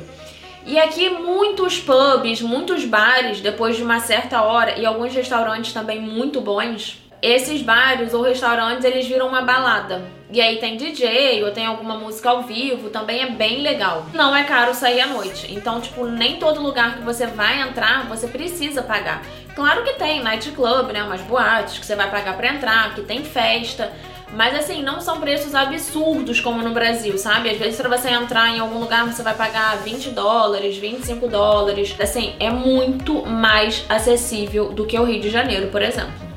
E 0.67 0.79
aqui 0.79 1.09
muitos 1.09 1.79
pubs, 1.79 2.43
muitos 2.43 2.85
bares, 2.85 3.41
depois 3.41 3.77
de 3.77 3.83
uma 3.83 3.99
certa 3.99 4.43
hora, 4.43 4.79
e 4.79 4.85
alguns 4.85 5.15
restaurantes 5.15 5.73
também 5.73 6.03
muito 6.03 6.39
bons, 6.43 6.99
esses 7.23 7.63
bares 7.63 8.13
ou 8.13 8.21
restaurantes 8.21 8.85
eles 8.85 9.07
viram 9.07 9.27
uma 9.27 9.41
balada. 9.41 10.20
E 10.33 10.41
aí 10.41 10.59
tem 10.59 10.77
DJ 10.77 11.43
ou 11.43 11.51
tem 11.51 11.67
alguma 11.67 11.97
música 11.97 12.31
ao 12.31 12.43
vivo, 12.43 12.89
também 12.89 13.21
é 13.23 13.31
bem 13.31 13.63
legal. 13.63 14.07
Não 14.15 14.35
é 14.35 14.45
caro 14.45 14.73
sair 14.73 15.01
à 15.01 15.07
noite. 15.09 15.53
Então, 15.53 15.81
tipo, 15.81 16.07
nem 16.07 16.37
todo 16.37 16.63
lugar 16.63 16.97
que 16.97 17.03
você 17.03 17.27
vai 17.27 17.61
entrar, 17.63 18.07
você 18.09 18.29
precisa 18.29 18.83
pagar. 18.83 19.23
Claro 19.57 19.83
que 19.83 19.95
tem 19.95 20.23
nightclub, 20.23 20.93
né, 20.93 21.03
umas 21.03 21.21
boates 21.23 21.79
que 21.79 21.85
você 21.85 21.97
vai 21.97 22.09
pagar 22.09 22.37
para 22.37 22.55
entrar, 22.55 22.95
que 22.95 23.03
tem 23.03 23.25
festa, 23.25 23.93
mas 24.33 24.55
assim, 24.55 24.83
não 24.83 25.01
são 25.01 25.19
preços 25.19 25.55
absurdos 25.55 26.41
como 26.41 26.63
no 26.63 26.71
Brasil, 26.71 27.19
sabe? 27.19 27.51
Às 27.51 27.59
vezes 27.59 27.77
para 27.77 27.89
você 27.89 28.11
entrar 28.11 28.49
em 28.49 28.61
algum 28.61 28.79
lugar 28.79 29.05
você 29.05 29.23
vai 29.23 29.35
pagar 29.35 29.79
20 29.79 30.11
dólares, 30.11 30.77
25 30.77 31.27
dólares. 31.27 31.97
Assim, 32.01 32.35
é 32.39 32.51
muito 32.51 33.27
mais 33.27 33.85
acessível 33.89 34.73
do 34.73 34.87
que 34.87 34.99
o 34.99 35.05
Rio 35.05 35.21
de 35.21 35.31
Janeiro, 35.31 35.69
por 35.69 35.83
exemplo. 35.83 36.30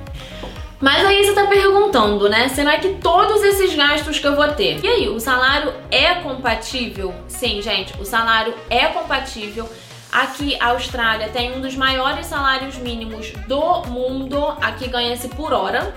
Mas 0.84 1.06
aí 1.06 1.24
você 1.24 1.32
tá 1.32 1.48
perguntando, 1.48 2.28
né? 2.28 2.50
Será 2.50 2.78
que 2.78 2.96
todos 2.96 3.42
esses 3.42 3.74
gastos 3.74 4.20
que 4.20 4.28
eu 4.28 4.36
vou 4.36 4.50
ter? 4.50 4.84
E 4.84 4.88
aí, 4.90 5.08
o 5.08 5.18
salário 5.18 5.74
é 5.90 6.16
compatível? 6.16 7.16
Sim, 7.26 7.62
gente, 7.62 7.94
o 8.02 8.04
salário 8.04 8.54
é 8.70 8.88
compatível. 8.88 9.70
Aqui, 10.12 10.58
a 10.60 10.72
Austrália 10.72 11.30
tem 11.30 11.56
um 11.56 11.62
dos 11.62 11.74
maiores 11.78 12.26
salários 12.26 12.76
mínimos 12.76 13.32
do 13.48 13.84
mundo. 13.88 14.46
Aqui 14.60 14.90
ganha-se 14.90 15.30
por 15.30 15.54
hora. 15.54 15.96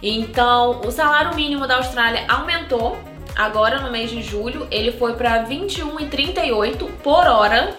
Então, 0.00 0.82
o 0.86 0.92
salário 0.92 1.34
mínimo 1.34 1.66
da 1.66 1.78
Austrália 1.78 2.24
aumentou 2.28 2.96
agora 3.34 3.80
no 3.80 3.90
mês 3.90 4.08
de 4.08 4.22
julho. 4.22 4.68
Ele 4.70 4.92
foi 4.92 5.14
para 5.14 5.46
21,38 5.46 6.88
por 7.02 7.26
hora. 7.26 7.76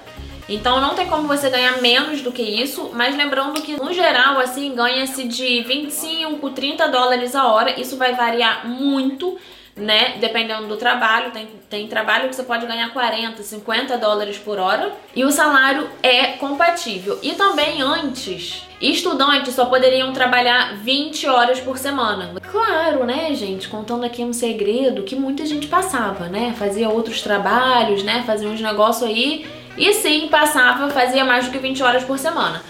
Então 0.50 0.82
não 0.82 0.96
tem 0.96 1.08
como 1.08 1.28
você 1.28 1.50
ganhar 1.50 1.80
menos 1.82 2.22
do 2.22 2.32
que 2.32 2.42
isso, 2.42 2.90
mas 2.94 3.16
lembrando 3.16 3.62
que 3.62 3.80
no 3.80 3.94
geral 3.94 4.40
assim 4.40 4.74
ganha-se 4.74 5.26
de 5.26 5.62
25, 5.62 6.50
30 6.50 6.88
dólares 6.88 7.36
a 7.36 7.48
hora, 7.48 7.80
isso 7.80 7.96
vai 7.98 8.16
variar 8.16 8.68
muito 8.68 9.38
né? 9.80 10.18
Dependendo 10.20 10.68
do 10.68 10.78
trabalho, 10.78 11.32
tem, 11.32 11.48
tem 11.70 11.88
trabalho 11.88 12.30
que 12.30 12.36
você 12.36 12.44
pode 12.44 12.66
ganhar 12.66 12.92
40, 12.92 13.42
50 13.42 13.98
dólares 13.98 14.38
por 14.38 14.60
hora 14.60 14.92
e 15.16 15.24
o 15.24 15.32
salário 15.32 15.90
é 16.04 16.34
compatível. 16.34 17.18
E 17.24 17.34
também 17.34 17.82
antes, 17.82 18.64
estudantes 18.82 19.54
só 19.54 19.66
poderiam 19.66 20.12
trabalhar 20.14 20.76
20 20.78 21.28
horas 21.28 21.60
por 21.60 21.78
semana. 21.78 22.34
Claro, 22.52 23.06
né, 23.06 23.34
gente? 23.34 23.68
Contando 23.68 24.04
aqui 24.04 24.24
um 24.24 24.34
segredo 24.34 25.04
que 25.04 25.16
muita 25.16 25.46
gente 25.46 25.68
passava, 25.68 26.28
né? 26.28 26.54
Fazia 26.58 26.90
outros 26.90 27.22
trabalhos, 27.22 28.04
né? 28.04 28.24
Fazia 28.26 28.50
uns 28.50 28.62
negócios 28.62 29.10
aí 29.10 29.46
e 29.80 29.94
sim, 29.94 30.28
passava, 30.28 30.90
fazia 30.90 31.24
mais 31.24 31.46
do 31.46 31.52
que 31.52 31.58
20 31.58 31.82
horas 31.82 32.04
por 32.04 32.20
semana. 32.20 32.62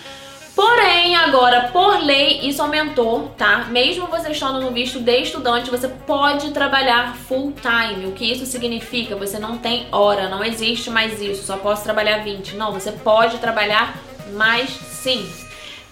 Porém, 0.55 1.15
agora, 1.15 1.69
por 1.71 2.03
lei, 2.03 2.41
isso 2.43 2.61
aumentou, 2.61 3.33
tá? 3.37 3.67
Mesmo 3.69 4.07
você 4.07 4.29
estando 4.31 4.59
no 4.59 4.71
visto 4.71 4.99
de 4.99 5.21
estudante, 5.21 5.71
você 5.71 5.87
pode 5.87 6.51
trabalhar 6.51 7.15
full 7.15 7.53
time. 7.53 8.05
O 8.05 8.11
que 8.11 8.29
isso 8.29 8.45
significa? 8.45 9.15
Você 9.15 9.39
não 9.39 9.57
tem 9.57 9.87
hora, 9.89 10.27
não 10.27 10.43
existe 10.43 10.89
mais 10.89 11.21
isso, 11.21 11.45
só 11.45 11.55
posso 11.55 11.83
trabalhar 11.83 12.23
20. 12.23 12.57
Não, 12.57 12.73
você 12.73 12.91
pode 12.91 13.37
trabalhar 13.37 13.95
mais 14.33 14.69
sim. 14.69 15.25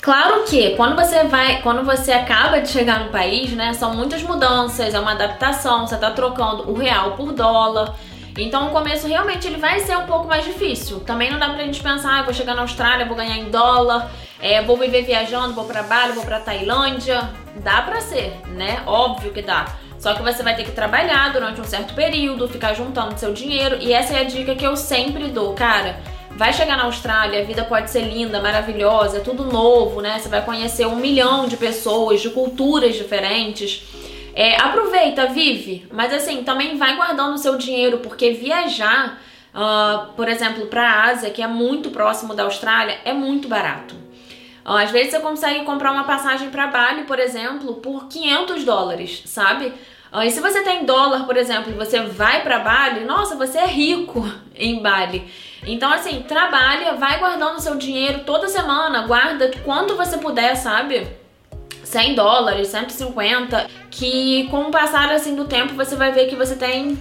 Claro 0.01 0.43
que 0.43 0.71
quando 0.75 0.95
você 0.95 1.23
vai, 1.23 1.61
quando 1.61 1.83
você 1.83 2.11
acaba 2.11 2.59
de 2.59 2.69
chegar 2.69 3.05
no 3.05 3.09
país, 3.09 3.51
né, 3.51 3.73
são 3.73 3.93
muitas 3.95 4.21
mudanças, 4.21 4.93
é 4.93 4.99
uma 4.99 5.11
adaptação, 5.11 5.87
você 5.87 5.97
tá 5.97 6.11
trocando 6.11 6.69
o 6.69 6.73
real 6.73 7.11
por 7.11 7.31
dólar. 7.31 7.95
Então 8.37 8.67
o 8.67 8.71
começo 8.71 9.07
realmente 9.07 9.47
ele 9.47 9.57
vai 9.57 9.79
ser 9.79 9.97
um 9.97 10.05
pouco 10.05 10.27
mais 10.27 10.45
difícil. 10.45 10.99
Também 10.99 11.31
não 11.31 11.39
dá 11.39 11.49
pra 11.49 11.63
gente 11.63 11.81
pensar, 11.81 12.19
ah, 12.19 12.23
vou 12.23 12.33
chegar 12.33 12.55
na 12.55 12.61
Austrália, 12.61 13.05
vou 13.05 13.15
ganhar 13.15 13.37
em 13.37 13.49
dólar, 13.49 14.11
é, 14.39 14.61
vou 14.61 14.77
viver 14.77 15.03
viajando, 15.03 15.53
vou 15.53 15.65
pra 15.65 15.83
Bali, 15.83 16.13
vou 16.13 16.23
pra 16.23 16.39
Tailândia. 16.39 17.29
Dá 17.57 17.81
pra 17.81 17.99
ser, 18.01 18.39
né? 18.47 18.83
Óbvio 18.85 19.31
que 19.31 19.41
dá. 19.41 19.65
Só 19.97 20.13
que 20.13 20.21
você 20.21 20.43
vai 20.43 20.55
ter 20.55 20.63
que 20.63 20.71
trabalhar 20.71 21.33
durante 21.33 21.59
um 21.59 21.63
certo 21.63 21.95
período, 21.95 22.47
ficar 22.47 22.73
juntando 22.75 23.17
seu 23.17 23.33
dinheiro. 23.33 23.77
E 23.79 23.91
essa 23.91 24.13
é 24.13 24.19
a 24.21 24.23
dica 24.23 24.55
que 24.55 24.65
eu 24.65 24.77
sempre 24.77 25.27
dou, 25.27 25.53
cara. 25.53 25.97
Vai 26.37 26.53
chegar 26.53 26.77
na 26.77 26.83
Austrália, 26.83 27.41
a 27.41 27.43
vida 27.43 27.63
pode 27.63 27.89
ser 27.89 28.01
linda, 28.01 28.39
maravilhosa, 28.39 29.17
é 29.17 29.19
tudo 29.21 29.45
novo, 29.45 30.01
né? 30.01 30.19
Você 30.19 30.29
vai 30.29 30.45
conhecer 30.45 30.85
um 30.85 30.95
milhão 30.95 31.47
de 31.47 31.57
pessoas, 31.57 32.21
de 32.21 32.29
culturas 32.29 32.95
diferentes. 32.95 33.81
É, 34.39 34.55
aproveita, 34.61 35.25
vive, 35.25 35.87
mas 35.91 36.13
assim, 36.13 36.43
também 36.43 36.77
vai 36.77 36.95
guardando 36.95 37.33
o 37.33 37.39
seu 37.39 37.57
dinheiro, 37.57 37.97
porque 37.97 38.33
viajar, 38.33 39.19
uh, 39.51 40.13
por 40.13 40.29
exemplo, 40.29 40.67
para 40.67 40.87
a 40.87 41.05
Ásia, 41.05 41.31
que 41.31 41.41
é 41.41 41.47
muito 41.47 41.89
próximo 41.89 42.35
da 42.35 42.43
Austrália, 42.43 42.99
é 43.03 43.13
muito 43.13 43.47
barato. 43.47 43.95
Uh, 44.63 44.73
às 44.73 44.91
vezes 44.91 45.09
você 45.09 45.19
consegue 45.21 45.65
comprar 45.65 45.91
uma 45.91 46.03
passagem 46.03 46.51
para 46.51 46.67
Bali, 46.67 47.05
por 47.05 47.17
exemplo, 47.17 47.77
por 47.77 48.07
500 48.07 48.63
dólares, 48.63 49.23
sabe? 49.25 49.73
Uh, 50.13 50.21
e 50.21 50.29
se 50.29 50.39
você 50.39 50.61
tem 50.61 50.85
dólar, 50.85 51.25
por 51.25 51.35
exemplo, 51.35 51.71
e 51.71 51.75
você 51.75 52.01
vai 52.01 52.43
para 52.43 52.59
Bali, 52.59 53.05
nossa, 53.05 53.35
você 53.35 53.57
é 53.57 53.65
rico 53.65 54.23
em 54.55 54.83
Bali. 54.83 55.27
Então, 55.65 55.91
assim, 55.91 56.21
trabalha, 56.21 56.93
vai 56.93 57.17
guardando 57.17 57.55
o 57.55 57.59
seu 57.59 57.75
dinheiro 57.75 58.19
toda 58.23 58.47
semana, 58.47 59.07
guarda 59.07 59.49
quanto 59.65 59.95
você 59.95 60.19
puder, 60.19 60.55
sabe? 60.55 61.07
100 61.87 62.15
dólares, 62.15 62.67
150, 62.67 63.67
que 63.89 64.47
com 64.51 64.63
o 64.63 64.71
passar 64.71 65.09
assim 65.11 65.35
do 65.35 65.45
tempo 65.45 65.73
você 65.73 65.95
vai 65.95 66.11
ver 66.11 66.27
que 66.27 66.35
você 66.35 66.55
tem 66.55 66.99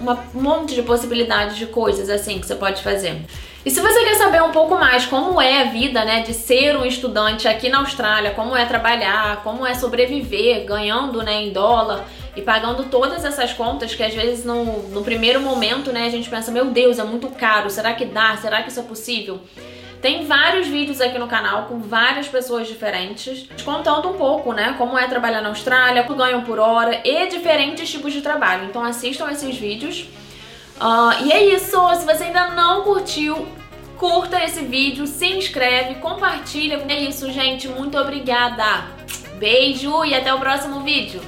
uma, 0.00 0.18
um 0.34 0.42
monte 0.42 0.74
de 0.74 0.82
possibilidades 0.82 1.56
de 1.56 1.66
coisas 1.66 2.10
assim 2.10 2.40
que 2.40 2.46
você 2.46 2.56
pode 2.56 2.82
fazer. 2.82 3.22
E 3.64 3.70
se 3.70 3.80
você 3.80 4.04
quer 4.04 4.16
saber 4.16 4.42
um 4.42 4.50
pouco 4.50 4.74
mais 4.74 5.06
como 5.06 5.40
é 5.40 5.62
a 5.62 5.64
vida, 5.64 6.04
né, 6.04 6.20
de 6.22 6.34
ser 6.34 6.76
um 6.76 6.84
estudante 6.84 7.46
aqui 7.46 7.68
na 7.68 7.78
Austrália, 7.78 8.32
como 8.32 8.56
é 8.56 8.66
trabalhar, 8.66 9.42
como 9.42 9.64
é 9.64 9.72
sobreviver 9.72 10.64
ganhando, 10.66 11.22
né, 11.22 11.44
em 11.44 11.52
dólar 11.52 12.04
e 12.36 12.42
pagando 12.42 12.84
todas 12.84 13.24
essas 13.24 13.52
contas 13.52 13.94
que 13.94 14.02
às 14.02 14.12
vezes 14.12 14.44
no, 14.44 14.64
no 14.88 15.02
primeiro 15.04 15.40
momento, 15.40 15.92
né, 15.92 16.06
a 16.06 16.10
gente 16.10 16.28
pensa, 16.28 16.50
meu 16.50 16.66
Deus, 16.66 16.98
é 16.98 17.04
muito 17.04 17.28
caro, 17.28 17.70
será 17.70 17.94
que 17.94 18.04
dá? 18.04 18.36
Será 18.36 18.62
que 18.62 18.68
isso 18.68 18.80
é 18.80 18.82
possível? 18.82 19.40
Tem 20.04 20.26
vários 20.26 20.66
vídeos 20.66 21.00
aqui 21.00 21.18
no 21.18 21.26
canal 21.26 21.62
com 21.62 21.78
várias 21.78 22.28
pessoas 22.28 22.68
diferentes, 22.68 23.48
contando 23.64 24.10
um 24.10 24.18
pouco, 24.18 24.52
né, 24.52 24.74
como 24.76 24.98
é 24.98 25.08
trabalhar 25.08 25.40
na 25.40 25.48
Austrália, 25.48 26.02
quanto 26.02 26.18
ganham 26.18 26.42
por 26.42 26.58
hora 26.58 27.00
e 27.02 27.26
diferentes 27.28 27.90
tipos 27.90 28.12
de 28.12 28.20
trabalho. 28.20 28.66
Então 28.66 28.84
assistam 28.84 29.30
esses 29.30 29.56
vídeos. 29.56 30.00
Uh, 30.76 31.24
e 31.24 31.32
é 31.32 31.46
isso, 31.46 31.78
se 31.94 32.04
você 32.04 32.24
ainda 32.24 32.48
não 32.48 32.82
curtiu, 32.82 33.48
curta 33.96 34.44
esse 34.44 34.62
vídeo, 34.62 35.06
se 35.06 35.24
inscreve, 35.24 35.94
compartilha. 35.94 36.84
É 36.86 37.00
isso, 37.00 37.32
gente, 37.32 37.66
muito 37.66 37.96
obrigada. 37.96 38.84
Beijo 39.38 40.04
e 40.04 40.14
até 40.14 40.34
o 40.34 40.38
próximo 40.38 40.80
vídeo. 40.80 41.22